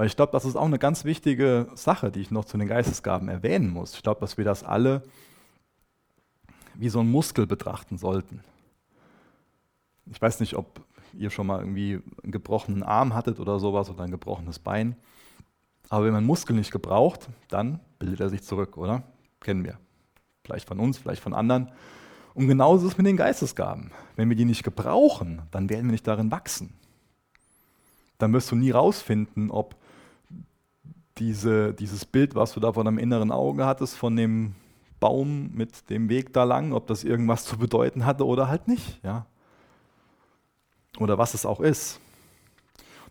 [0.00, 2.68] Weil ich glaube, das ist auch eine ganz wichtige Sache, die ich noch zu den
[2.68, 3.92] Geistesgaben erwähnen muss.
[3.92, 5.02] Ich glaube, dass wir das alle
[6.72, 8.42] wie so ein Muskel betrachten sollten.
[10.06, 10.80] Ich weiß nicht, ob
[11.12, 14.96] ihr schon mal irgendwie einen gebrochenen Arm hattet oder sowas oder ein gebrochenes Bein.
[15.90, 19.02] Aber wenn man Muskel nicht gebraucht, dann bildet er sich zurück, oder?
[19.38, 19.78] Kennen wir.
[20.46, 21.72] Vielleicht von uns, vielleicht von anderen.
[22.32, 23.90] Und genauso ist es mit den Geistesgaben.
[24.16, 26.72] Wenn wir die nicht gebrauchen, dann werden wir nicht darin wachsen.
[28.16, 29.76] Dann wirst du nie rausfinden, ob
[31.20, 34.54] diese, dieses Bild, was du da vor deinem inneren Auge hattest, von dem
[34.98, 39.00] Baum mit dem Weg da lang, ob das irgendwas zu bedeuten hatte oder halt nicht.
[39.04, 39.26] Ja?
[40.98, 42.00] Oder was es auch ist.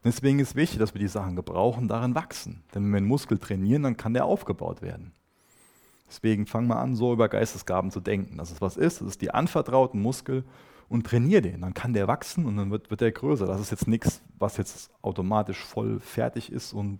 [0.04, 2.63] deswegen ist wichtig, dass wir die Sachen gebrauchen, darin wachsen.
[2.74, 5.13] Denn wenn wir einen Muskel trainieren, dann kann der aufgebaut werden.
[6.08, 8.38] Deswegen fang mal an, so über Geistesgaben zu denken.
[8.38, 10.43] Dass es was ist, das ist die anvertrauten Muskel
[10.89, 11.62] und trainier den.
[11.62, 13.45] Dann kann der wachsen und dann wird, wird der größer.
[13.45, 17.00] Das ist jetzt nichts, was jetzt automatisch voll fertig ist und.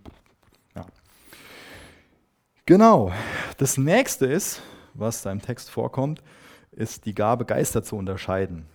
[2.66, 3.12] Genau.
[3.58, 4.62] Das nächste ist,
[4.94, 6.22] was da im Text vorkommt,
[6.72, 8.66] ist die Gabe, Geister zu unterscheiden.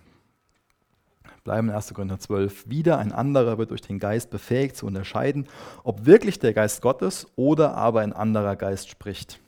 [1.44, 1.94] Bleiben in 1.
[1.94, 2.68] Korinther 12.
[2.68, 5.46] Wieder ein anderer wird durch den Geist befähigt zu unterscheiden,
[5.84, 9.38] ob wirklich der Geist Gottes oder aber ein anderer Geist spricht.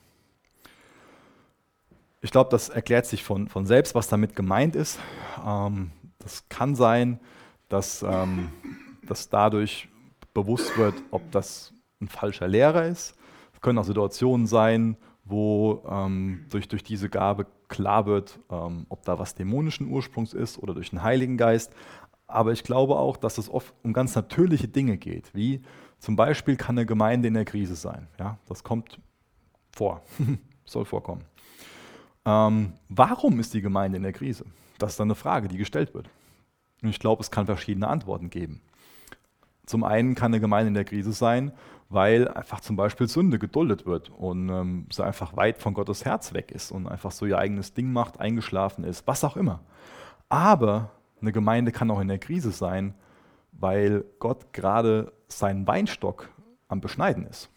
[2.21, 4.97] Ich glaube, das erklärt sich von, von selbst, was damit gemeint ist.
[5.45, 7.19] Ähm, das kann sein,
[7.67, 8.49] dass, ähm,
[9.03, 9.89] dass dadurch
[10.33, 13.15] bewusst wird, ob das ein falscher Lehrer ist.
[13.61, 19.19] Können auch Situationen sein, wo ähm, durch, durch diese Gabe klar wird, ähm, ob da
[19.19, 21.73] was dämonischen Ursprungs ist oder durch den Heiligen Geist.
[22.27, 25.61] Aber ich glaube auch, dass es oft um ganz natürliche Dinge geht, wie
[25.97, 28.07] zum Beispiel kann eine Gemeinde in der Krise sein.
[28.19, 28.99] Ja, das kommt
[29.71, 30.01] vor,
[30.65, 31.23] soll vorkommen.
[32.25, 34.45] Ähm, warum ist die Gemeinde in der Krise?
[34.77, 36.09] Das ist dann eine Frage, die gestellt wird.
[36.81, 38.61] Und ich glaube, es kann verschiedene Antworten geben.
[39.69, 41.51] Zum einen kann eine Gemeinde in der Krise sein,
[41.89, 46.33] weil einfach zum Beispiel Sünde geduldet wird und ähm, so einfach weit von Gottes Herz
[46.33, 49.59] weg ist und einfach so ihr eigenes Ding macht, eingeschlafen ist, was auch immer.
[50.27, 50.89] Aber
[51.21, 52.95] eine Gemeinde kann auch in der Krise sein,
[53.51, 56.29] weil Gott gerade seinen Weinstock
[56.67, 57.51] am Beschneiden ist.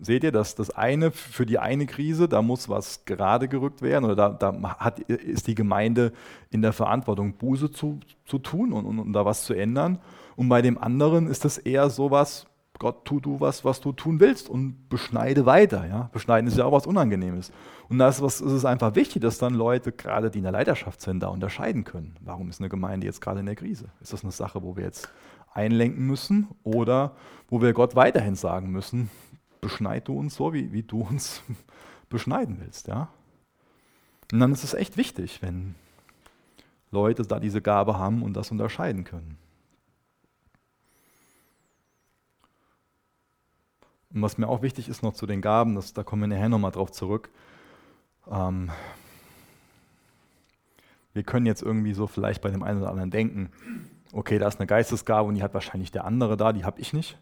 [0.00, 4.06] Seht ihr, dass das eine für die eine Krise, da muss was gerade gerückt werden
[4.06, 6.14] oder da, da hat, ist die Gemeinde
[6.48, 9.98] in der Verantwortung, Buße zu, zu tun und, und, und da was zu ändern.
[10.36, 12.46] Und bei dem anderen ist das eher sowas,
[12.78, 15.86] Gott, tu du was, was du tun willst und beschneide weiter.
[15.86, 16.08] Ja?
[16.12, 17.52] Beschneiden ist ja auch was Unangenehmes.
[17.90, 21.20] Und da ist, es einfach wichtig, dass dann Leute, gerade die in der Leiterschaft sind,
[21.20, 22.16] da unterscheiden können.
[22.20, 23.90] Warum ist eine Gemeinde jetzt gerade in der Krise?
[24.00, 25.10] Ist das eine Sache, wo wir jetzt
[25.52, 27.16] einlenken müssen oder
[27.48, 29.10] wo wir Gott weiterhin sagen müssen,
[29.60, 31.42] beschneid du uns so, wie, wie du uns
[32.08, 32.88] beschneiden willst.
[32.88, 33.08] Ja?
[34.32, 35.74] Und dann ist es echt wichtig, wenn
[36.90, 39.36] Leute da diese Gabe haben und das unterscheiden können.
[44.12, 46.48] Und was mir auch wichtig ist noch zu den Gaben, das, da kommen wir nachher
[46.48, 47.30] nochmal drauf zurück.
[48.30, 48.70] Ähm,
[51.12, 53.50] wir können jetzt irgendwie so vielleicht bei dem einen oder anderen denken,
[54.12, 56.92] okay, da ist eine Geistesgabe und die hat wahrscheinlich der andere da, die habe ich
[56.92, 57.18] nicht.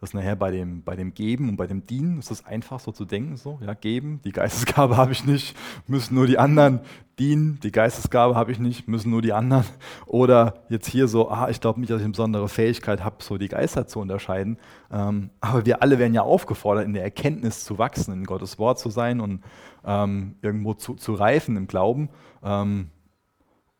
[0.00, 2.78] Das ist nachher bei dem, bei dem Geben und bei dem Dienen ist das einfach
[2.78, 5.56] so zu denken, so, ja, geben, die Geistesgabe habe ich nicht,
[5.88, 6.80] müssen nur die anderen
[7.18, 9.64] dienen, die Geistesgabe habe ich nicht, müssen nur die anderen.
[10.06, 13.38] Oder jetzt hier so, ah, ich glaube nicht, dass ich eine besondere Fähigkeit habe, so
[13.38, 14.58] die Geister zu unterscheiden.
[14.92, 18.78] Ähm, aber wir alle werden ja aufgefordert, in der Erkenntnis zu wachsen, in Gottes Wort
[18.78, 19.42] zu sein und
[19.84, 22.10] ähm, irgendwo zu, zu reifen im Glauben.
[22.42, 22.90] Ähm,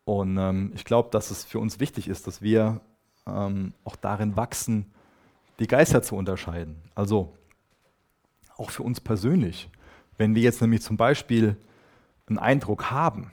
[0.05, 2.81] und ähm, ich glaube, dass es für uns wichtig ist, dass wir
[3.27, 4.87] ähm, auch darin wachsen,
[5.59, 6.83] die Geister zu unterscheiden.
[6.95, 7.35] Also
[8.57, 9.71] auch für uns persönlich.
[10.17, 11.57] Wenn wir jetzt nämlich zum Beispiel
[12.27, 13.31] einen Eindruck haben,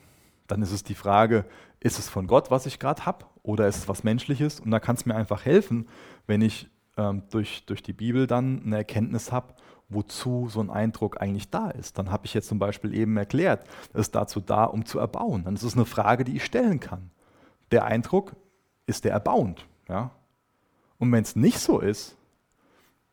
[0.48, 1.46] dann ist es die Frage,
[1.80, 4.60] ist es von Gott, was ich gerade habe, oder ist es was Menschliches?
[4.60, 5.88] Und da kann es mir einfach helfen,
[6.28, 9.54] wenn ich ähm, durch, durch die Bibel dann eine Erkenntnis habe,
[9.90, 11.98] wozu so ein Eindruck eigentlich da ist.
[11.98, 15.44] Dann habe ich jetzt zum Beispiel eben erklärt, es ist dazu da, um zu erbauen.
[15.44, 17.12] Dann ist es eine Frage, die ich stellen kann.
[17.72, 18.36] Der Eindruck,
[18.88, 19.66] ist der erbauend?
[19.90, 20.12] Ja?
[20.98, 22.16] Und wenn es nicht so ist,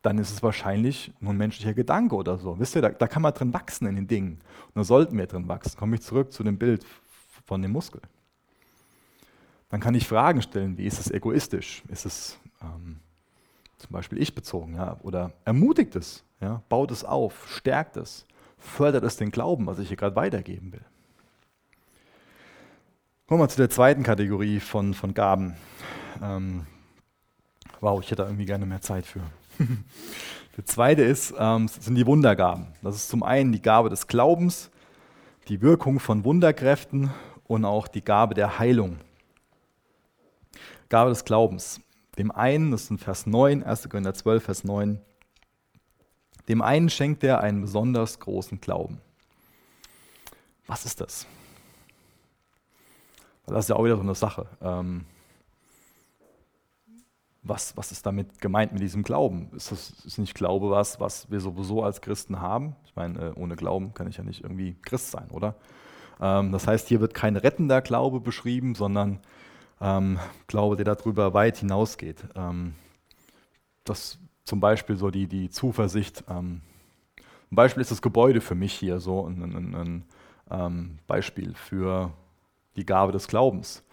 [0.01, 2.59] dann ist es wahrscheinlich nur ein menschlicher Gedanke oder so.
[2.59, 4.33] Wisst ihr, da, da kann man drin wachsen in den Dingen.
[4.67, 5.77] Und da sollten wir drin wachsen.
[5.77, 6.85] Komme ich zurück zu dem Bild
[7.45, 8.01] von dem Muskel.
[9.69, 11.83] Dann kann ich Fragen stellen, wie ist es egoistisch?
[11.87, 12.99] Ist es ähm,
[13.77, 14.75] zum Beispiel ich bezogen?
[14.75, 14.97] Ja?
[15.03, 16.23] Oder ermutigt es?
[16.41, 16.61] Ja?
[16.69, 17.47] Baut es auf?
[17.49, 18.25] Stärkt es?
[18.57, 20.85] Fördert es den Glauben, was ich hier gerade weitergeben will?
[23.25, 25.55] Kommen wir zu der zweiten Kategorie von, von Gaben.
[26.21, 26.67] Ähm,
[27.83, 29.19] wow, ich hätte da irgendwie gerne mehr Zeit für.
[30.57, 32.67] Der zweite ist, ähm, sind die Wundergaben.
[32.81, 34.71] Das ist zum einen die Gabe des Glaubens,
[35.49, 37.11] die Wirkung von Wunderkräften
[37.43, 38.99] und auch die Gabe der Heilung.
[40.87, 41.81] Gabe des Glaubens.
[42.17, 43.89] Dem einen, das ist in Vers 9, 1.
[43.89, 45.01] Korinther 12, Vers 9,
[46.47, 49.01] dem einen schenkt er einen besonders großen Glauben.
[50.67, 51.25] Was ist das?
[53.45, 54.45] Das ist ja auch wieder so eine Sache.
[54.61, 55.05] Ähm,
[57.43, 59.49] was, was ist damit gemeint mit diesem Glauben?
[59.55, 62.75] Ist das ist nicht Glaube was, was wir sowieso als Christen haben?
[62.85, 65.55] Ich meine, äh, ohne Glauben kann ich ja nicht irgendwie Christ sein, oder?
[66.21, 69.19] Ähm, das heißt, hier wird kein rettender Glaube beschrieben, sondern
[69.81, 72.23] ähm, Glaube, der darüber weit hinausgeht.
[72.35, 72.75] Ähm,
[73.83, 76.23] das zum Beispiel so die, die Zuversicht.
[76.29, 76.61] Ähm,
[77.51, 80.05] ein Beispiel ist das Gebäude für mich hier so ein, ein, ein
[80.49, 82.13] ähm, Beispiel für
[82.77, 83.83] die Gabe des Glaubens.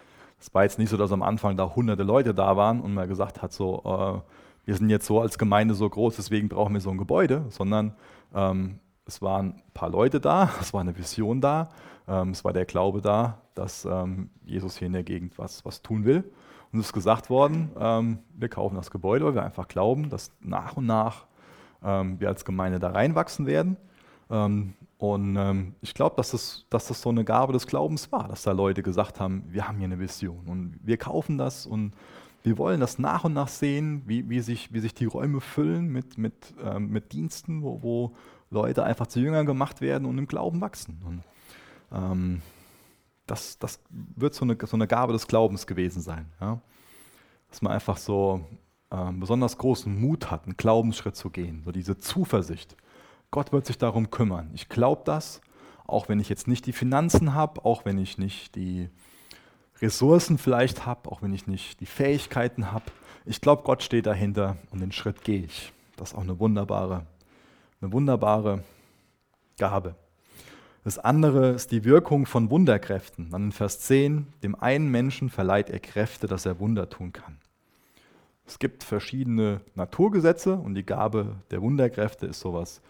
[0.41, 3.07] Es war jetzt nicht so, dass am Anfang da hunderte Leute da waren und man
[3.07, 6.81] gesagt hat, so, äh, wir sind jetzt so als Gemeinde so groß, deswegen brauchen wir
[6.81, 7.93] so ein Gebäude, sondern
[8.33, 11.69] ähm, es waren ein paar Leute da, es war eine Vision da,
[12.07, 15.83] ähm, es war der Glaube da, dass ähm, Jesus hier in der Gegend was, was
[15.83, 16.23] tun will.
[16.73, 20.31] Und es ist gesagt worden, ähm, wir kaufen das Gebäude, weil wir einfach glauben, dass
[20.39, 21.27] nach und nach
[21.83, 23.77] ähm, wir als Gemeinde da reinwachsen werden.
[25.01, 28.43] Und ähm, ich glaube, dass das, dass das so eine Gabe des Glaubens war, dass
[28.43, 31.93] da Leute gesagt haben, wir haben hier eine Vision und wir kaufen das und
[32.43, 35.87] wir wollen das nach und nach sehen, wie, wie, sich, wie sich die Räume füllen
[35.87, 38.11] mit, mit, ähm, mit Diensten, wo, wo
[38.51, 41.01] Leute einfach zu Jüngern gemacht werden und im Glauben wachsen.
[41.03, 41.23] Und,
[41.91, 42.43] ähm,
[43.25, 46.27] das, das wird so eine, so eine Gabe des Glaubens gewesen sein.
[46.39, 46.61] Ja?
[47.49, 48.45] Dass man einfach so
[48.91, 52.77] ähm, besonders großen Mut hat, einen Glaubensschritt zu gehen, so diese Zuversicht.
[53.31, 54.51] Gott wird sich darum kümmern.
[54.53, 55.39] Ich glaube das,
[55.87, 58.89] auch wenn ich jetzt nicht die Finanzen habe, auch wenn ich nicht die
[59.81, 62.85] Ressourcen vielleicht habe, auch wenn ich nicht die Fähigkeiten habe.
[63.25, 65.71] Ich glaube, Gott steht dahinter und den Schritt gehe ich.
[65.95, 67.05] Das ist auch eine wunderbare,
[67.79, 68.63] eine wunderbare
[69.57, 69.95] Gabe.
[70.83, 73.29] Das andere ist die Wirkung von Wunderkräften.
[73.29, 77.37] Dann in Vers 10, dem einen Menschen verleiht er Kräfte, dass er Wunder tun kann.
[78.45, 82.81] Es gibt verschiedene Naturgesetze und die Gabe der Wunderkräfte ist sowas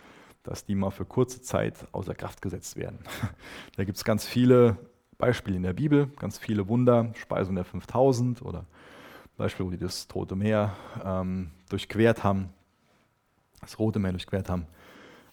[0.44, 3.00] dass die mal für kurze Zeit außer Kraft gesetzt werden.
[3.76, 4.78] Da gibt es ganz viele
[5.18, 8.66] Beispiele in der Bibel, ganz viele Wunder, Speisung der 5000 oder
[9.38, 12.50] Beispiele, wo die das Tote Meer ähm, durchquert haben,
[13.62, 14.66] das Rote Meer durchquert haben,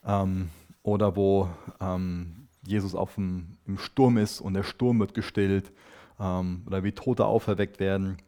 [0.05, 0.51] ähm,
[0.83, 1.49] oder wo
[1.81, 5.73] ähm, Jesus auf dem, im Sturm ist und der Sturm wird gestillt,
[6.21, 8.19] ähm, oder wie Tote auferweckt werden.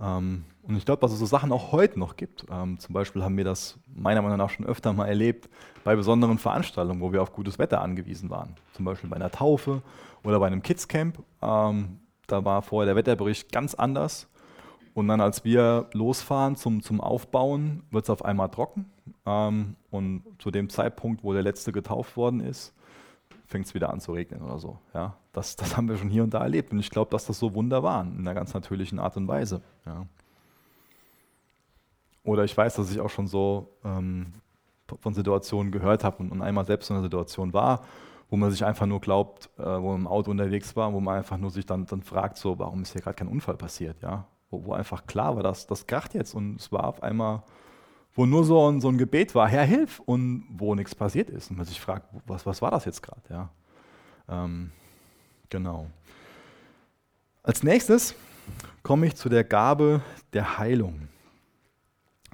[0.00, 2.46] Ähm, und ich glaube, dass es so Sachen auch heute noch gibt.
[2.50, 5.48] Ähm, zum Beispiel haben wir das meiner Meinung nach schon öfter mal erlebt
[5.84, 8.56] bei besonderen Veranstaltungen, wo wir auf gutes Wetter angewiesen waren.
[8.74, 9.82] Zum Beispiel bei einer Taufe
[10.22, 11.18] oder bei einem Kidscamp.
[11.42, 14.28] Ähm, da war vorher der Wetterbericht ganz anders.
[14.94, 18.90] Und dann, als wir losfahren zum, zum Aufbauen, wird es auf einmal trocken.
[19.24, 22.74] Und zu dem Zeitpunkt, wo der Letzte getauft worden ist,
[23.50, 24.78] fängt es wieder an zu regnen oder so.
[24.94, 26.72] Ja, das, das haben wir schon hier und da erlebt.
[26.72, 29.60] Und ich glaube, dass das so Wunder waren, in einer ganz natürlichen Art und Weise.
[29.84, 30.06] Ja.
[32.22, 34.34] Oder ich weiß, dass ich auch schon so ähm,
[35.00, 37.82] von Situationen gehört habe und, und, einmal selbst in einer Situation war,
[38.28, 41.18] wo man sich einfach nur glaubt, äh, wo man im Auto unterwegs war, wo man
[41.18, 44.26] einfach nur sich dann, dann fragt, so, warum ist hier gerade kein Unfall passiert, ja?
[44.50, 47.42] Wo, wo, einfach klar war, dass das kracht jetzt und es war auf einmal,
[48.20, 51.50] wo nur so ein, so ein Gebet war, Herr, hilf, und wo nichts passiert ist
[51.50, 53.48] und man sich fragt, was, was war das jetzt gerade, ja?
[54.28, 54.72] Ähm,
[55.48, 55.86] genau.
[57.42, 58.14] Als nächstes
[58.82, 60.02] komme ich zu der Gabe
[60.34, 61.08] der Heilung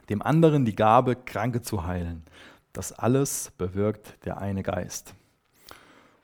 [0.08, 2.24] dem anderen die Gabe, Kranke zu heilen.
[2.72, 5.14] Das alles bewirkt der eine Geist.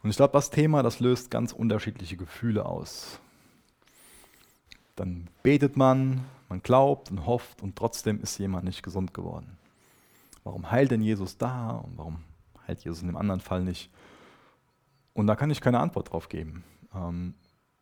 [0.02, 3.20] Und ich glaube, das Thema, das löst ganz unterschiedliche Gefühle aus.
[4.96, 9.56] dann betet man, man glaubt und hofft und trotzdem ist jemand nicht gesund geworden.
[10.44, 12.24] Warum heilt denn Jesus da und warum
[12.68, 13.90] heilt Jesus in dem anderen Fall nicht?
[15.14, 16.62] Und da kann ich keine Antwort drauf geben.
[16.94, 17.34] Ähm,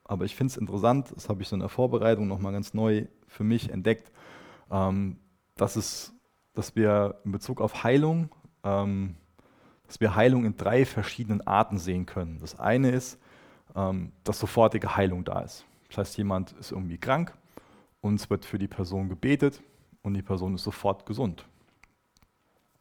[0.05, 3.07] aber ich finde es interessant, das habe ich so in der Vorbereitung nochmal ganz neu
[3.27, 4.13] für mich entdeckt,
[4.71, 5.19] ähm,
[5.57, 6.13] dass, es,
[6.55, 8.31] dass wir in Bezug auf Heilung,
[8.63, 9.17] ähm,
[9.89, 12.39] dass wir Heilung in drei verschiedenen Arten sehen können.
[12.39, 13.19] Das eine ist,
[13.73, 15.65] dass sofortige Heilung da ist.
[15.89, 17.37] Das heißt, jemand ist irgendwie krank
[18.01, 19.63] und es wird für die Person gebetet
[20.03, 21.45] und die Person ist sofort gesund.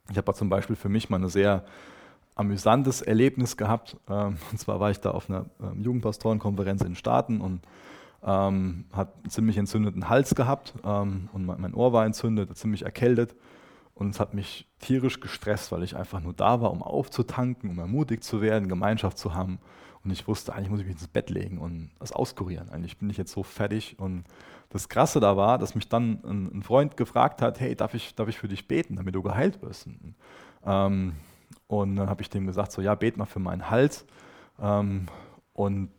[0.10, 1.66] Ich habe zum Beispiel für mich mal ein sehr
[2.36, 3.98] amüsantes Erlebnis gehabt.
[4.10, 7.62] Ähm, und zwar war ich da auf einer ähm, Jugendpastorenkonferenz in den Staaten und
[8.24, 13.36] ähm, hat einen ziemlich entzündeten Hals gehabt ähm, und mein Ohr war entzündet, ziemlich erkältet.
[13.94, 17.80] Und es hat mich tierisch gestresst, weil ich einfach nur da war, um aufzutanken, um
[17.80, 19.60] ermutigt zu werden, Gemeinschaft zu haben.
[20.04, 22.70] Und ich wusste, eigentlich muss ich mich ins Bett legen und das auskurieren.
[22.70, 23.98] Eigentlich bin ich jetzt so fertig.
[24.00, 24.24] Und
[24.70, 28.16] das Krasse da war, dass mich dann ein, ein Freund gefragt hat, hey, darf ich,
[28.16, 29.88] darf ich für dich beten, damit du geheilt wirst?
[29.88, 30.16] Und,
[30.66, 31.14] ähm,
[31.68, 34.06] und dann habe ich dem gesagt, so ja, bet mal für meinen Hals
[34.62, 35.08] ähm,
[35.54, 35.90] und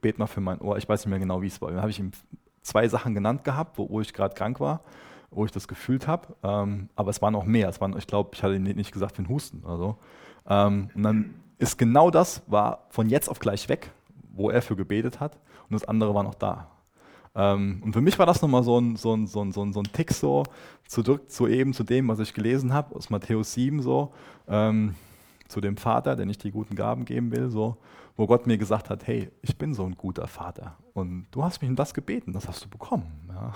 [0.00, 0.78] bet mal für mein Ohr.
[0.78, 1.70] Ich weiß nicht mehr genau, wie es war.
[1.70, 2.12] Dann habe ich ihm
[2.62, 4.80] zwei Sachen genannt gehabt, wo, wo ich gerade krank war,
[5.30, 6.34] wo ich das gefühlt habe.
[6.42, 7.68] Ähm, aber es waren auch mehr.
[7.68, 9.98] Es waren, ich glaube, ich hatte nicht gesagt für den Husten oder so.
[10.48, 13.90] Ähm, und dann ist genau das, war von jetzt auf gleich weg,
[14.32, 15.38] wo er für gebetet hat.
[15.68, 16.68] Und das andere war noch da.
[17.34, 19.72] Ähm, und für mich war das nochmal so ein, so, ein, so, ein, so, ein,
[19.72, 20.42] so ein Tick so,
[20.88, 24.12] zurück zu eben, zu dem, was ich gelesen habe, aus Matthäus 7 so,
[24.48, 24.94] ähm,
[25.46, 27.76] zu dem Vater, der nicht die guten Gaben geben will, so,
[28.16, 31.62] wo Gott mir gesagt hat, hey, ich bin so ein guter Vater und du hast
[31.62, 33.06] mich um das gebeten, das hast du bekommen.
[33.28, 33.52] Ja.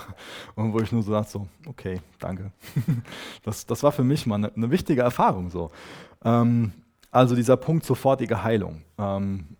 [0.54, 2.52] Und wo ich nur so dachte, so, okay, danke.
[3.42, 5.50] Das, das war für mich mal eine, eine wichtige Erfahrung.
[5.50, 5.70] So.
[6.24, 6.72] Ähm,
[7.14, 8.82] also dieser Punkt sofortige Heilung.
[8.98, 9.56] Ähm,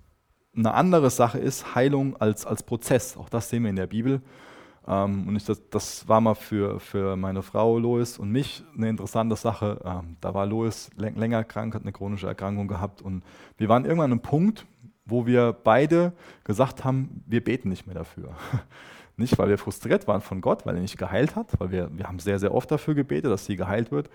[0.56, 3.16] eine andere Sache ist Heilung als, als Prozess.
[3.16, 4.22] Auch das sehen wir in der Bibel.
[4.86, 8.88] Ähm, und ich, das, das, war mal für, für meine Frau Lois und mich eine
[8.88, 9.80] interessante Sache.
[9.84, 13.02] Ähm, da war Lois länger krank, hat eine chronische Erkrankung gehabt.
[13.02, 13.22] Und
[13.56, 14.66] wir waren irgendwann an einem Punkt,
[15.04, 18.30] wo wir beide gesagt haben, wir beten nicht mehr dafür.
[19.16, 22.08] Nicht, weil wir frustriert waren von Gott, weil er nicht geheilt hat, weil wir, wir
[22.08, 24.10] haben sehr, sehr oft dafür gebetet, dass sie geheilt wird.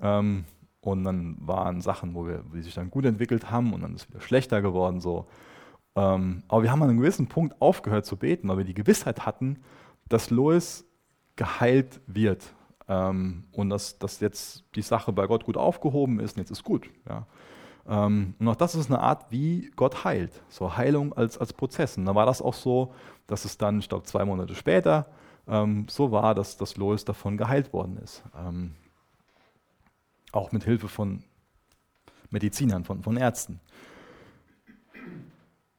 [0.00, 0.46] Ähm,
[0.80, 4.02] und dann waren Sachen, wo wir, die sich dann gut entwickelt haben und dann ist
[4.02, 5.00] es wieder schlechter geworden.
[5.00, 5.26] So.
[5.96, 9.26] Ähm, aber wir haben an einem gewissen Punkt aufgehört zu beten, weil wir die Gewissheit
[9.26, 9.58] hatten,
[10.08, 10.84] dass Lois
[11.36, 12.54] geheilt wird
[12.88, 16.64] ähm, und dass, dass jetzt die Sache bei Gott gut aufgehoben ist und jetzt ist
[16.64, 16.88] gut.
[17.08, 17.26] Ja.
[17.88, 20.42] Ähm, und auch das ist eine Art, wie Gott heilt.
[20.48, 21.96] So Heilung als, als Prozess.
[21.96, 22.92] Und da war das auch so,
[23.26, 25.06] dass es dann, ich glaube, zwei Monate später
[25.46, 28.22] ähm, so war, dass, dass Lois davon geheilt worden ist.
[30.32, 31.22] Auch mit Hilfe von
[32.30, 33.60] Medizinern, von, von Ärzten.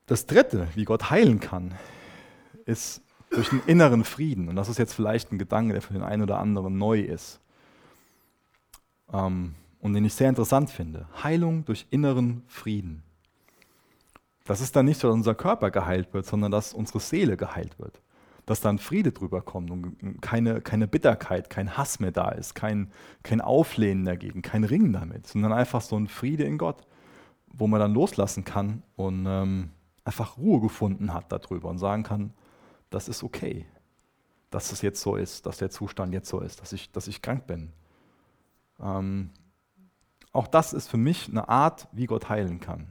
[0.05, 1.75] Das Dritte, wie Gott heilen kann,
[2.65, 4.49] ist durch einen inneren Frieden.
[4.49, 7.39] Und das ist jetzt vielleicht ein Gedanke, der für den einen oder anderen neu ist.
[9.13, 11.07] Ähm, und den ich sehr interessant finde.
[11.23, 13.03] Heilung durch inneren Frieden.
[14.45, 17.77] Das ist dann nicht so, dass unser Körper geheilt wird, sondern dass unsere Seele geheilt
[17.77, 18.01] wird.
[18.49, 22.91] Dass dann Friede drüber kommt und keine, keine Bitterkeit, kein Hass mehr da ist, kein,
[23.21, 26.81] kein Auflehnen dagegen, kein Ringen damit, sondern einfach so ein Friede in Gott,
[27.45, 29.69] wo man dann loslassen kann und ähm,
[30.03, 32.33] einfach Ruhe gefunden hat darüber und sagen kann,
[32.89, 33.67] das ist okay,
[34.49, 37.21] dass es jetzt so ist, dass der Zustand jetzt so ist, dass ich, dass ich
[37.21, 37.71] krank bin.
[38.79, 39.29] Ähm,
[40.31, 42.87] auch das ist für mich eine Art, wie Gott heilen kann.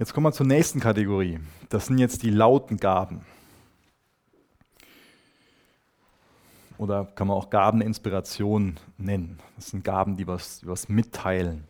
[0.00, 1.40] Jetzt kommen wir zur nächsten Kategorie.
[1.68, 3.20] Das sind jetzt die lauten Gaben.
[6.78, 9.38] Oder kann man auch Gaben der Inspiration nennen.
[9.56, 11.64] Das sind Gaben, die was, die was mitteilen.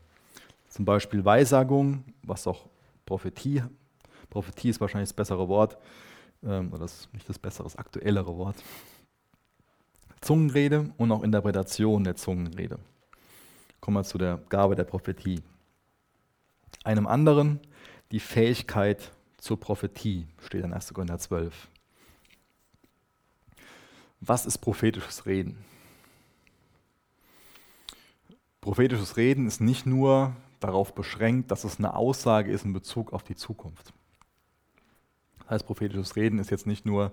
[0.68, 2.66] Zum Beispiel Weissagung, was auch
[3.04, 3.64] Prophetie.
[4.30, 5.76] Prophetie ist wahrscheinlich das bessere Wort,
[6.44, 8.62] ähm, oder das, nicht das bessere, das aktuellere Wort.
[10.20, 12.78] Zungenrede und auch Interpretation der Zungenrede.
[13.80, 15.42] Kommen wir zu der Gabe der Prophetie.
[16.84, 17.58] Einem anderen
[18.10, 20.92] die Fähigkeit zur Prophetie, steht in 1.
[20.92, 21.68] Korinther 12.
[24.20, 25.64] Was ist prophetisches Reden?
[28.60, 33.22] Prophetisches Reden ist nicht nur darauf beschränkt, dass es eine Aussage ist in Bezug auf
[33.22, 33.94] die Zukunft.
[35.38, 37.12] Das heißt, prophetisches Reden ist jetzt nicht nur,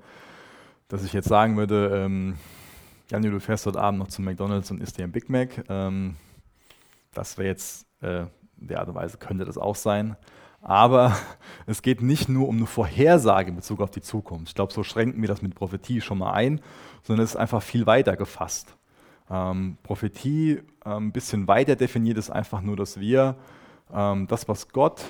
[0.90, 2.38] dass ich jetzt sagen würde, ähm,
[3.10, 5.64] Janni, du fährst heute Abend noch zum McDonalds und isst dir ein Big Mac.
[5.70, 6.18] Ähm,
[7.14, 8.26] das wäre jetzt, äh,
[8.58, 10.18] der Art und Weise könnte das auch sein.
[10.62, 11.16] Aber
[11.66, 14.50] es geht nicht nur um eine Vorhersage in Bezug auf die Zukunft.
[14.50, 16.62] Ich glaube, so schränken wir das mit Prophetie schon mal ein,
[17.04, 18.76] sondern es ist einfach viel weiter gefasst.
[19.30, 23.36] Ähm, Prophetie äh, ein bisschen weiter definiert ist einfach nur, dass wir
[23.94, 25.06] ähm, das, was Gott,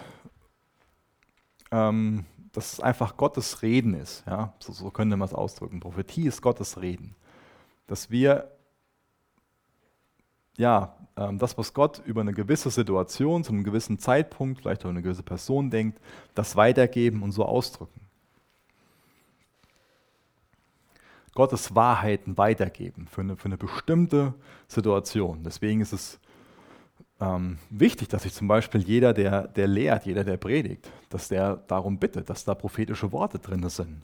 [1.71, 4.23] ähm, dass es einfach Gottes Reden ist.
[4.25, 4.53] Ja?
[4.59, 5.79] So, so könnte man es ausdrücken.
[5.79, 7.15] Prophetie ist Gottes Reden.
[7.85, 8.51] Dass wir
[10.57, 14.89] ja, ähm, das, was Gott über eine gewisse Situation, zu einem gewissen Zeitpunkt, vielleicht auch
[14.89, 15.99] eine gewisse Person denkt,
[16.35, 18.01] das weitergeben und so ausdrücken.
[21.33, 24.33] Gottes Wahrheiten weitergeben für eine, für eine bestimmte
[24.67, 25.43] Situation.
[25.43, 26.19] Deswegen ist es
[27.19, 31.57] ähm, wichtig, dass sich zum Beispiel jeder, der, der lehrt, jeder, der predigt, dass der
[31.67, 34.01] darum bittet, dass da prophetische Worte drin sind.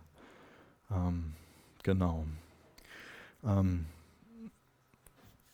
[0.92, 1.34] Ähm,
[1.82, 2.24] genau.
[3.44, 3.86] Ähm,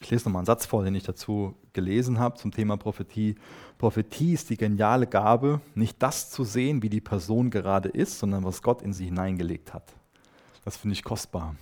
[0.02, 3.36] ich lese nochmal einen Satz vor, den ich dazu gelesen habe zum Thema Prophetie.
[3.78, 8.46] Prophetie ist die geniale Gabe, nicht das zu sehen, wie die Person gerade ist, sondern
[8.46, 9.94] was Gott in sie hineingelegt hat.
[10.64, 11.56] Das finde ich kostbar.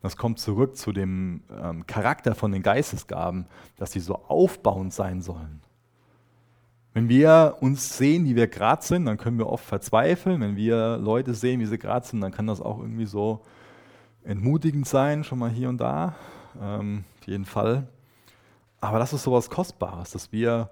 [0.00, 3.46] Das kommt zurück zu dem ähm, Charakter von den Geistesgaben,
[3.76, 5.60] dass sie so aufbauend sein sollen.
[6.94, 10.40] Wenn wir uns sehen, wie wir gerade sind, dann können wir oft verzweifeln.
[10.40, 13.42] Wenn wir Leute sehen, wie sie gerade sind, dann kann das auch irgendwie so
[14.24, 16.16] entmutigend sein, schon mal hier und da.
[16.60, 17.88] Ähm, jeden Fall.
[18.80, 20.70] Aber das ist so was Kostbares, dass wir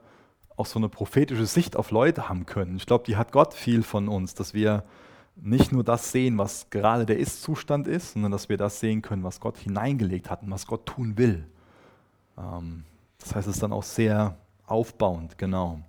[0.57, 2.77] auch so eine prophetische Sicht auf Leute haben können.
[2.77, 4.85] Ich glaube, die hat Gott viel von uns, dass wir
[5.37, 9.23] nicht nur das sehen, was gerade der Ist-Zustand ist, sondern dass wir das sehen können,
[9.23, 11.47] was Gott hineingelegt hat und was Gott tun will.
[12.37, 12.85] Ähm,
[13.19, 14.37] das heißt, es ist dann auch sehr
[14.67, 15.81] aufbauend, genau.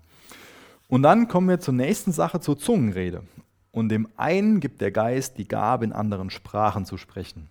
[0.88, 3.24] Und dann kommen wir zur nächsten Sache, zur Zungenrede.
[3.72, 7.50] Und dem einen gibt der Geist die Gabe, in anderen Sprachen zu sprechen.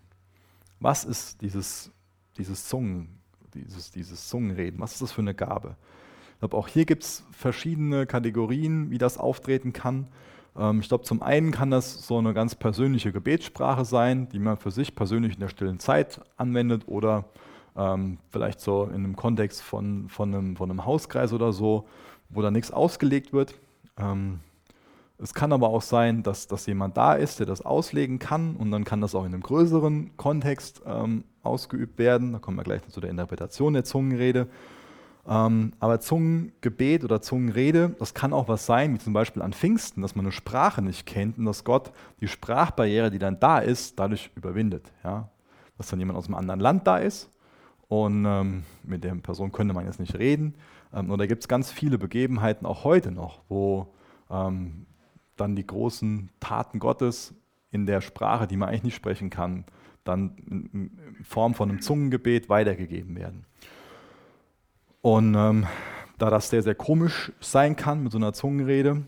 [0.80, 1.90] Was ist dieses,
[2.38, 3.08] dieses, Zungen,
[3.54, 4.80] dieses, dieses Zungenreden?
[4.80, 5.76] Was ist das für eine Gabe?
[6.34, 10.06] Ich glaube, auch hier gibt es verschiedene Kategorien, wie das auftreten kann.
[10.56, 14.56] Ähm, ich glaube, zum einen kann das so eine ganz persönliche Gebetssprache sein, die man
[14.56, 17.24] für sich persönlich in der stillen Zeit anwendet oder
[17.76, 21.86] ähm, vielleicht so in einem Kontext von, von, einem, von einem Hauskreis oder so,
[22.28, 23.54] wo da nichts ausgelegt wird.
[23.96, 24.40] Ähm,
[25.20, 28.70] es kann aber auch sein, dass, dass jemand da ist, der das auslegen kann und
[28.70, 32.32] dann kann das auch in einem größeren Kontext ähm, ausgeübt werden.
[32.32, 34.48] Da kommen wir gleich zu der Interpretation der Zungenrede.
[35.28, 40.00] Ähm, aber Zungengebet oder Zungenrede, das kann auch was sein, wie zum Beispiel an Pfingsten,
[40.00, 43.98] dass man eine Sprache nicht kennt und dass Gott die Sprachbarriere, die dann da ist,
[43.98, 44.90] dadurch überwindet.
[45.04, 45.28] Ja?
[45.76, 47.30] Dass dann jemand aus einem anderen Land da ist
[47.88, 50.54] und ähm, mit der Person könnte man jetzt nicht reden.
[50.94, 53.94] Ähm, und da gibt es ganz viele Begebenheiten, auch heute noch, wo
[54.30, 54.86] ähm,
[55.36, 57.34] dann die großen Taten Gottes
[57.70, 59.64] in der Sprache, die man eigentlich nicht sprechen kann,
[60.08, 63.44] dann in Form von einem Zungengebet weitergegeben werden.
[65.02, 65.66] Und ähm,
[66.18, 69.04] da das sehr, sehr komisch sein kann mit so einer Zungenrede,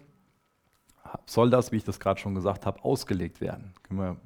[1.27, 3.75] soll das, wie ich das gerade schon gesagt habe, ausgelegt werden.
[3.89, 4.17] Wir,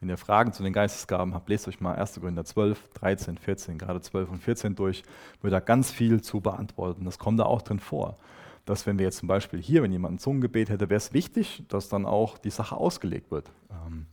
[0.00, 2.20] wenn ihr Fragen zu den Geistesgaben habt, lest euch mal 1.
[2.20, 5.04] Korinther 12, 13, 14, gerade 12 und 14 durch,
[5.42, 7.04] wird da ganz viel zu beantworten.
[7.04, 8.18] Das kommt da auch drin vor.
[8.64, 11.62] Dass wenn wir jetzt zum Beispiel hier, wenn jemand ein Zungengebet hätte, wäre es wichtig,
[11.68, 13.52] dass dann auch die Sache ausgelegt wird.
[13.70, 14.06] Ähm,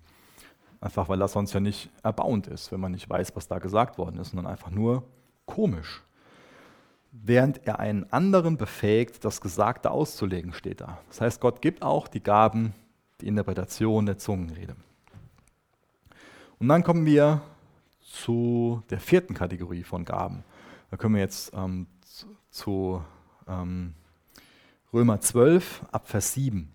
[0.84, 3.98] einfach weil das sonst ja nicht erbauend ist, wenn man nicht weiß, was da gesagt
[3.98, 5.04] worden ist, sondern einfach nur
[5.46, 6.04] komisch
[7.14, 10.98] während er einen anderen befähigt, das Gesagte auszulegen, steht da.
[11.10, 12.74] Das heißt, Gott gibt auch die Gaben,
[13.22, 14.76] die Interpretation der Zungenrede.
[16.60, 17.42] Und dann kommen wir
[18.02, 20.44] zu der vierten Kategorie von Gaben.
[20.90, 21.88] Da kommen wir jetzt ähm,
[22.50, 23.04] zu
[23.48, 23.94] ähm,
[24.92, 26.72] Römer 12 ab Vers 7.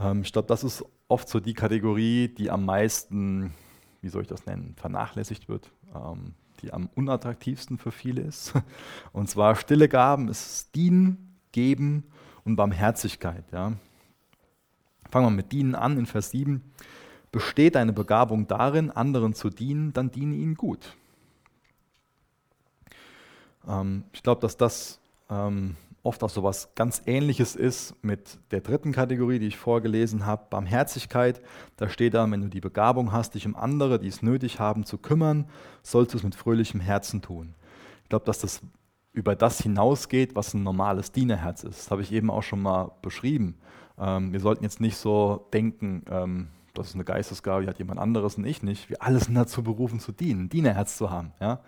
[0.00, 3.52] Ähm, ich glaube, das ist oft so die Kategorie, die am meisten,
[4.00, 5.70] wie soll ich das nennen, vernachlässigt wird.
[5.94, 8.54] Ähm, die am unattraktivsten für viele ist.
[9.12, 12.04] Und zwar stille Gaben ist Dienen, Geben
[12.44, 13.44] und Barmherzigkeit.
[13.52, 13.72] Ja.
[15.10, 16.62] Fangen wir mit Dienen an in Vers 7.
[17.30, 20.96] Besteht deine Begabung darin, anderen zu dienen, dann diene ihnen gut.
[23.66, 25.00] Ähm, ich glaube, dass das
[25.30, 30.26] ähm, oft auch so was ganz Ähnliches ist mit der dritten Kategorie, die ich vorgelesen
[30.26, 31.40] habe, Barmherzigkeit.
[31.76, 34.84] Da steht da, wenn du die Begabung hast, dich um andere, die es nötig haben,
[34.84, 35.48] zu kümmern,
[35.82, 37.54] sollst du es mit fröhlichem Herzen tun.
[38.02, 38.60] Ich glaube, dass das
[39.12, 41.78] über das hinausgeht, was ein normales Dienerherz ist.
[41.78, 43.58] Das habe ich eben auch schon mal beschrieben.
[43.98, 48.00] Ähm, wir sollten jetzt nicht so denken, ähm, das ist eine Geistesgabe, die hat jemand
[48.00, 48.88] anderes und ich nicht.
[48.88, 51.32] Wir alle sind dazu berufen zu dienen, ein Dienerherz zu haben.
[51.40, 51.60] Ja?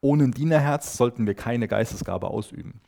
[0.00, 2.80] Ohne ein Dienerherz sollten wir keine Geistesgabe ausüben.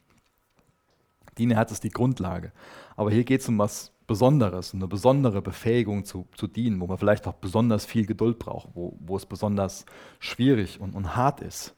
[1.34, 2.52] Dienerherz ist die Grundlage.
[2.96, 6.98] Aber hier geht es um was Besonderes, eine besondere Befähigung zu, zu dienen, wo man
[6.98, 9.86] vielleicht auch besonders viel Geduld braucht, wo, wo es besonders
[10.18, 11.74] schwierig und, und hart ist.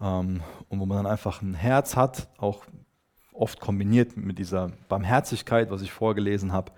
[0.00, 2.64] Ähm, und wo man dann einfach ein Herz hat, auch
[3.32, 6.72] oft kombiniert mit dieser Barmherzigkeit, was ich vorgelesen habe,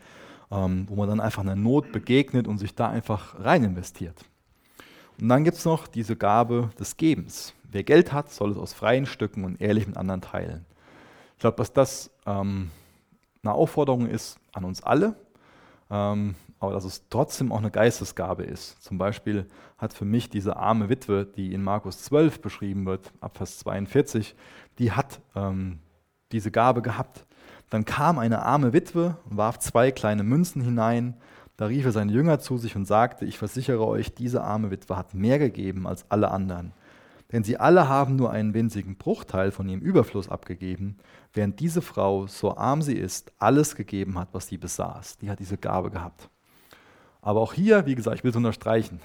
[0.50, 4.24] ähm, wo man dann einfach einer Not begegnet und sich da einfach rein investiert.
[5.20, 7.52] Und dann gibt es noch diese Gabe des Gebens.
[7.64, 10.64] Wer Geld hat, soll es aus freien Stücken und ehrlich mit anderen teilen.
[11.39, 12.72] Ich glaube, dass das ähm,
[13.45, 15.14] eine Aufforderung ist an uns alle,
[15.89, 18.82] ähm, aber dass es trotzdem auch eine Geistesgabe ist.
[18.82, 23.36] Zum Beispiel hat für mich diese arme Witwe, die in Markus 12 beschrieben wird, ab
[23.36, 24.34] Vers 42,
[24.80, 25.78] die hat ähm,
[26.32, 27.24] diese Gabe gehabt.
[27.70, 31.14] Dann kam eine arme Witwe und warf zwei kleine Münzen hinein.
[31.57, 34.97] Da rief er seine Jünger zu sich und sagte, ich versichere euch, diese arme Witwe
[34.97, 36.72] hat mehr gegeben als alle anderen.
[37.33, 40.97] Denn sie alle haben nur einen winzigen Bruchteil von ihrem Überfluss abgegeben,
[41.35, 45.18] während diese Frau, so arm sie ist, alles gegeben hat, was sie besaß.
[45.18, 46.31] Die hat diese Gabe gehabt.
[47.20, 49.01] Aber auch hier, wie gesagt, ich will es unterstreichen,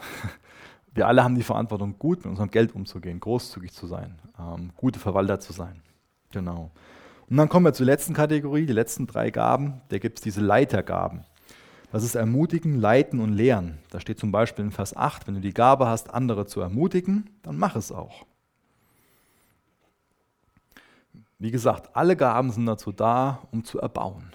[0.94, 5.00] wir alle haben die Verantwortung, gut mit unserem Geld umzugehen, großzügig zu sein, ähm, gute
[5.00, 5.82] Verwalter zu sein.
[6.32, 6.72] Genau.
[7.30, 9.82] Und dann kommen wir zur letzten Kategorie, die letzten drei Gaben.
[9.90, 11.26] Da gibt es diese Leitergaben.
[11.94, 13.78] Das ist Ermutigen, Leiten und Lehren.
[13.92, 17.30] Da steht zum Beispiel in Vers 8, wenn du die Gabe hast, andere zu ermutigen,
[17.44, 18.26] dann mach es auch.
[21.38, 24.34] Wie gesagt, alle Gaben sind dazu da, um zu erbauen.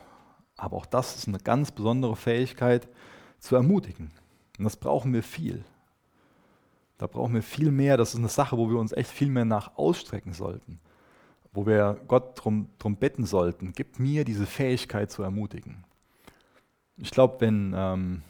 [0.57, 2.87] Aber auch das ist eine ganz besondere Fähigkeit,
[3.41, 4.13] zu ermutigen.
[4.57, 5.65] Und das brauchen wir viel.
[6.97, 7.97] Da brauchen wir viel mehr.
[7.97, 10.79] Das ist eine Sache, wo wir uns echt viel mehr nach ausstrecken sollten.
[11.53, 15.88] Wo wir Gott darum drum bitten sollten, gib mir diese Fähigkeit zu ermutigen.
[16.99, 18.23] Ich glaube, wenn ähm,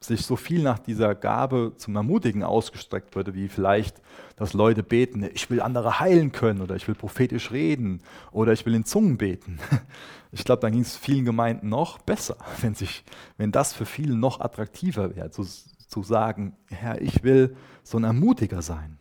[0.00, 4.00] sich so viel nach dieser Gabe zum Ermutigen ausgestreckt würde, wie vielleicht,
[4.36, 8.00] dass Leute beten, ich will andere heilen können oder ich will prophetisch reden
[8.30, 9.58] oder ich will in Zungen beten.
[10.30, 13.02] Ich glaube, dann ging es vielen Gemeinden noch besser, wenn, sich,
[13.38, 18.04] wenn das für viele noch attraktiver wäre, zu, zu sagen, Herr, ich will so ein
[18.04, 18.98] Ermutiger sein.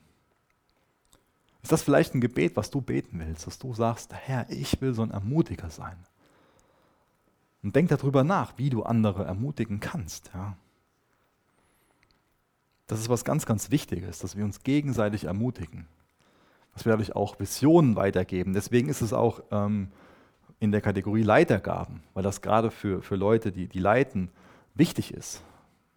[1.62, 4.94] Ist das vielleicht ein Gebet, was du beten willst, dass du sagst, Herr, ich will
[4.94, 5.98] so ein Ermutiger sein?
[7.64, 10.32] Und denk darüber nach, wie du andere ermutigen kannst.
[10.34, 10.56] Ja?
[12.88, 15.88] Das ist was ganz, ganz Wichtiges, dass wir uns gegenseitig ermutigen.
[16.74, 18.54] Dass wir dadurch auch Visionen weitergeben.
[18.54, 19.92] Deswegen ist es auch ähm,
[20.60, 24.30] in der Kategorie Leitergaben, weil das gerade für, für Leute, die, die leiten,
[24.74, 25.44] wichtig ist.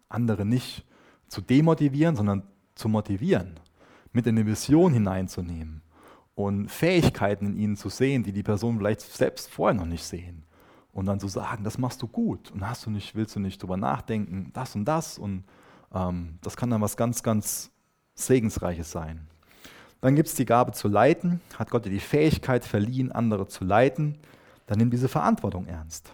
[0.09, 0.85] Andere nicht
[1.29, 2.43] zu demotivieren, sondern
[2.75, 3.61] zu motivieren,
[4.13, 5.83] mit in eine Vision hineinzunehmen
[6.35, 10.43] und Fähigkeiten in ihnen zu sehen, die die Person vielleicht selbst vorher noch nicht sehen.
[10.93, 13.63] Und dann zu sagen, das machst du gut und hast du nicht, willst du nicht
[13.63, 15.45] drüber nachdenken, das und das und
[15.95, 17.71] ähm, das kann dann was ganz, ganz
[18.15, 19.27] Segensreiches sein.
[20.01, 21.41] Dann gibt es die Gabe zu leiten.
[21.59, 24.19] Hat Gott dir die Fähigkeit verliehen, andere zu leiten,
[24.67, 26.13] dann nimm diese Verantwortung ernst.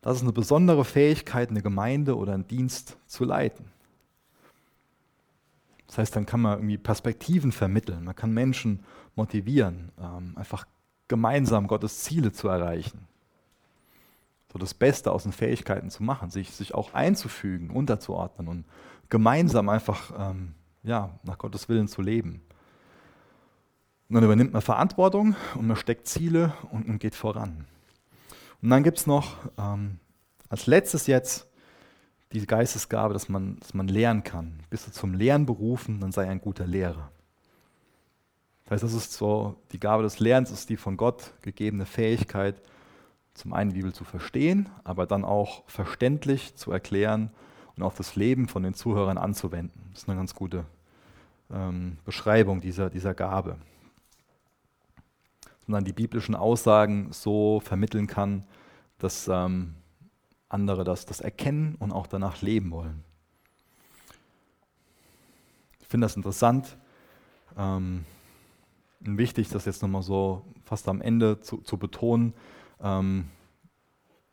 [0.00, 3.66] Das ist eine besondere Fähigkeit, eine Gemeinde oder einen Dienst zu leiten.
[5.86, 8.80] Das heißt, dann kann man irgendwie Perspektiven vermitteln, man kann Menschen
[9.14, 10.66] motivieren, ähm, einfach
[11.12, 13.06] gemeinsam Gottes Ziele zu erreichen
[14.52, 18.64] so das Beste aus den Fähigkeiten zu machen, sich, sich auch einzufügen, unterzuordnen und
[19.08, 22.42] gemeinsam einfach ähm, ja, nach Gottes Willen zu leben.
[24.08, 27.64] Und dann übernimmt man Verantwortung und man steckt Ziele und, und geht voran.
[28.60, 29.98] Und dann gibt es noch ähm,
[30.50, 31.48] als letztes jetzt
[32.32, 34.60] die Geistesgabe, dass man, dass man lernen kann.
[34.68, 37.10] Bist du zum Lehren berufen, dann sei ein guter Lehrer.
[38.72, 42.58] Heißt, das ist so, die Gabe des Lernens ist die von Gott gegebene Fähigkeit,
[43.34, 47.30] zum einen die Bibel zu verstehen, aber dann auch verständlich zu erklären
[47.76, 49.78] und auf das Leben von den Zuhörern anzuwenden.
[49.90, 50.64] Das ist eine ganz gute
[51.52, 53.58] ähm, Beschreibung dieser, dieser Gabe.
[55.68, 58.46] Dann die biblischen Aussagen so vermitteln kann,
[58.96, 59.74] dass ähm,
[60.48, 63.04] andere das, das erkennen und auch danach leben wollen.
[65.82, 66.78] Ich finde das interessant
[67.58, 68.06] ähm,
[69.04, 72.34] wichtig, das jetzt nochmal so fast am Ende zu, zu betonen,
[72.80, 73.26] ähm,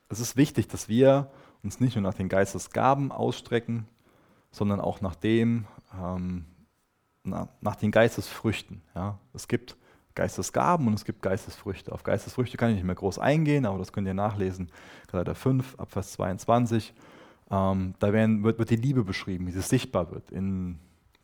[0.09, 1.32] es ist wichtig, dass wir
[1.63, 3.88] uns nicht nur nach den Geistesgaben ausstrecken,
[4.51, 5.65] sondern auch nach dem,
[5.99, 6.45] ähm,
[7.24, 8.82] na, nach den Geistesfrüchten.
[8.95, 9.20] Ja.
[9.34, 9.78] Es gibt
[10.15, 11.91] Geistesgaben und es gibt Geistesfrüchte.
[11.91, 14.72] Auf Geistesfrüchte kann ich nicht mehr groß eingehen, aber das könnt ihr nachlesen.
[15.11, 16.93] Galater 5, Abvers 22.
[17.51, 20.80] Ähm, da werden, wird, wird, die Liebe beschrieben, wie sie sichtbar wird, in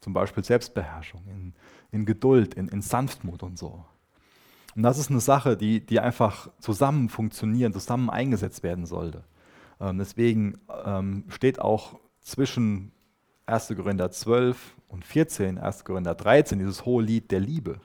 [0.05, 1.53] zum Beispiel Selbstbeherrschung, in,
[1.91, 3.83] in Geduld, in, in Sanftmut und so.
[4.75, 9.23] Und das ist eine Sache, die, die einfach zusammen funktionieren, zusammen eingesetzt werden sollte.
[9.81, 12.91] Ähm, deswegen ähm, steht auch zwischen
[13.47, 13.73] 1.
[13.75, 15.85] Korinther 12 und 14, 1.
[15.85, 17.79] Korinther 13 dieses hohe Lied der Liebe.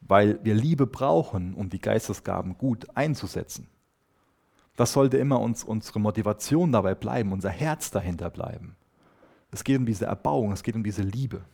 [0.00, 3.66] Weil wir Liebe brauchen, um die Geistesgaben gut einzusetzen.
[4.76, 8.76] Das sollte immer uns, unsere Motivation dabei bleiben, unser Herz dahinter bleiben.
[9.54, 11.44] Es geht um diese Erbauung, es geht um diese Liebe.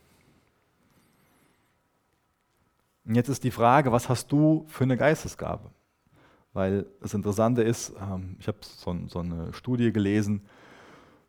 [3.05, 5.69] Und jetzt ist die Frage, was hast du für eine Geistesgabe?
[6.51, 10.41] Weil das Interessante ist, ähm, ich habe so, so, eine Studie gelesen,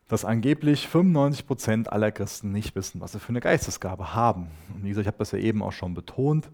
[0.09, 4.49] dass angeblich 95 Prozent aller Christen nicht wissen, was sie für eine Geistesgabe haben.
[4.75, 6.51] Und wie gesagt, ich habe das ja eben auch schon betont,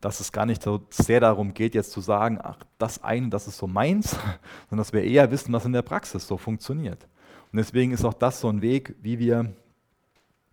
[0.00, 3.48] dass es gar nicht so sehr darum geht, jetzt zu sagen, ach, das eine, das
[3.48, 4.12] ist so meins,
[4.70, 7.06] sondern dass wir eher wissen, was in der Praxis so funktioniert.
[7.52, 9.52] Und deswegen ist auch das so ein Weg, wie wir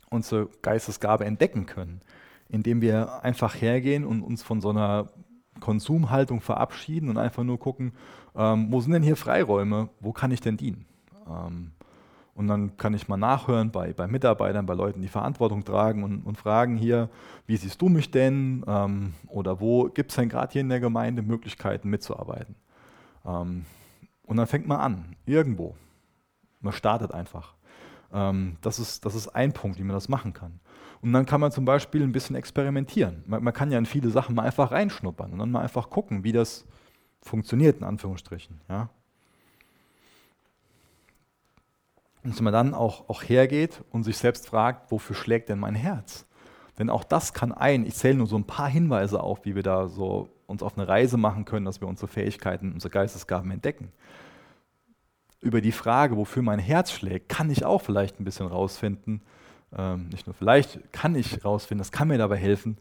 [0.10, 2.02] unsere Geistesgabe entdecken können,
[2.50, 5.10] indem wir einfach hergehen und uns von so einer
[5.60, 7.94] Konsumhaltung verabschieden und einfach nur gucken,
[8.36, 10.86] ähm, wo sind denn hier Freiräume, wo kann ich denn dienen?
[11.28, 11.72] Ähm,
[12.36, 16.26] und dann kann ich mal nachhören bei, bei Mitarbeitern, bei Leuten, die Verantwortung tragen und,
[16.26, 17.10] und fragen hier,
[17.48, 18.64] wie siehst du mich denn?
[18.68, 22.56] Ähm, oder wo gibt es denn gerade hier in der Gemeinde Möglichkeiten mitzuarbeiten?
[23.26, 23.66] Ähm,
[24.26, 25.76] und dann fängt man an, irgendwo.
[26.66, 27.54] Man startet einfach.
[28.12, 30.60] Ähm, das, ist, das ist ein Punkt, wie man das machen kann.
[31.02, 33.24] Und dann kann man zum Beispiel ein bisschen experimentieren.
[33.28, 36.24] Man, man kann ja in viele Sachen mal einfach reinschnuppern und dann mal einfach gucken,
[36.24, 36.66] wie das
[37.22, 38.62] funktioniert, in Anführungsstrichen.
[38.68, 38.90] Ja?
[42.24, 45.76] Und dass man dann auch, auch hergeht und sich selbst fragt, wofür schlägt denn mein
[45.76, 46.26] Herz?
[46.80, 49.64] Denn auch das kann ein, ich zähle nur so ein paar Hinweise auf, wie wir
[49.64, 53.92] da so uns auf eine Reise machen können, dass wir unsere Fähigkeiten, unsere Geistesgaben entdecken
[55.46, 59.22] über die Frage, wofür mein Herz schlägt, kann ich auch vielleicht ein bisschen rausfinden.
[59.78, 62.78] Ähm, nicht nur vielleicht kann ich rausfinden, das kann mir dabei helfen,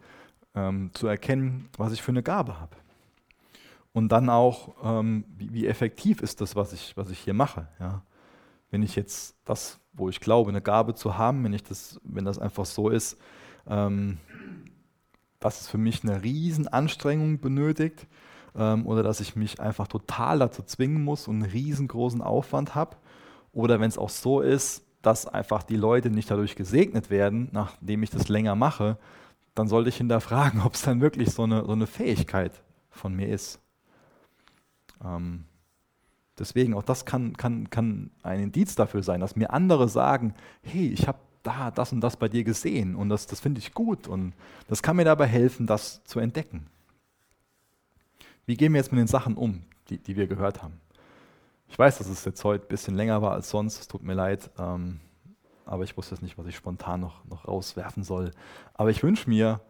[0.54, 2.74] ähm, zu erkennen, was ich für eine Gabe habe.
[3.92, 7.68] Und dann auch, ähm, wie, wie, effektiv ist das, was ich, was ich hier mache.
[7.78, 8.02] Ja?
[8.70, 12.24] Wenn ich jetzt das, wo ich glaube, eine Gabe zu haben, wenn, ich das, wenn
[12.24, 13.18] das einfach so ist,
[13.68, 14.16] ähm,
[15.38, 18.06] dass es für mich eine Riesenanstrengung benötigt,
[18.56, 22.96] ähm, oder dass ich mich einfach total dazu zwingen muss und einen riesengroßen Aufwand habe.
[23.52, 28.02] Oder wenn es auch so ist, dass einfach die Leute nicht dadurch gesegnet werden, nachdem
[28.02, 28.98] ich das länger mache,
[29.54, 33.28] dann sollte ich hinterfragen, ob es dann wirklich so eine, so eine Fähigkeit von mir
[33.28, 33.60] ist.
[35.04, 35.44] Ähm,
[36.38, 40.88] deswegen, auch das kann, kann, kann ein Indiz dafür sein, dass mir andere sagen, hey,
[40.88, 44.08] ich habe da das und das bei dir gesehen und das, das finde ich gut
[44.08, 44.32] und
[44.66, 46.66] das kann mir dabei helfen, das zu entdecken.
[48.46, 50.80] Wie gehen wir jetzt mit den Sachen um, die, die wir gehört haben?
[51.68, 54.14] Ich weiß, dass es jetzt heute ein bisschen länger war als sonst, es tut mir
[54.14, 55.00] leid, ähm,
[55.66, 58.30] aber ich wusste jetzt nicht, was ich spontan noch, noch rauswerfen soll.
[58.74, 59.60] Aber ich wünsche mir,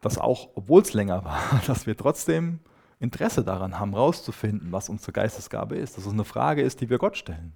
[0.00, 2.60] dass auch, obwohl es länger war, dass wir trotzdem
[3.00, 5.96] Interesse daran haben, rauszufinden, was unsere Geistesgabe ist.
[5.96, 7.52] Dass es eine Frage ist, die wir Gott stellen.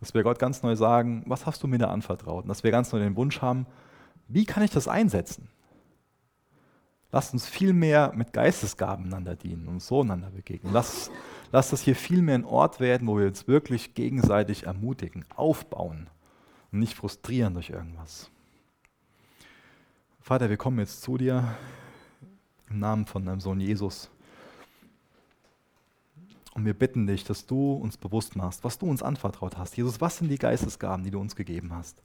[0.00, 2.44] Dass wir Gott ganz neu sagen, was hast du mir da anvertraut?
[2.44, 3.66] Und dass wir ganz neu den Wunsch haben,
[4.28, 5.48] wie kann ich das einsetzen?
[7.14, 10.72] Lasst uns viel mehr mit Geistesgaben einander dienen und so einander begegnen.
[10.72, 11.12] Lasst,
[11.52, 16.10] lasst das hier viel mehr ein Ort werden, wo wir uns wirklich gegenseitig ermutigen, aufbauen
[16.72, 18.32] und nicht frustrieren durch irgendwas.
[20.22, 21.54] Vater, wir kommen jetzt zu dir
[22.68, 24.10] im Namen von deinem Sohn Jesus.
[26.54, 29.76] Und wir bitten dich, dass du uns bewusst machst, was du uns anvertraut hast.
[29.76, 32.02] Jesus, was sind die Geistesgaben, die du uns gegeben hast?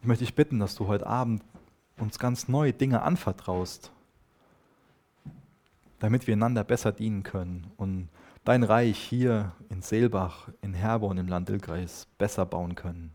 [0.00, 1.42] Ich möchte dich bitten, dass du heute Abend
[2.00, 3.92] uns ganz neu Dinge anvertraust,
[5.98, 8.08] damit wir einander besser dienen können und
[8.44, 13.12] dein Reich hier in Seelbach, in Herborn im Land Ilgreis besser bauen können.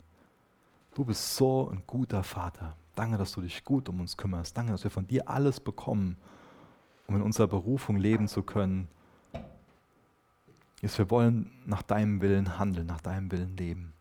[0.93, 2.75] Du bist so ein guter Vater.
[2.95, 4.55] Danke, dass du dich gut um uns kümmerst.
[4.55, 6.15] Danke, dass wir von dir alles bekommen,
[7.07, 8.87] um in unserer Berufung leben zu können.
[10.81, 13.93] Jetzt, wir wollen nach deinem Willen handeln, nach deinem Willen leben.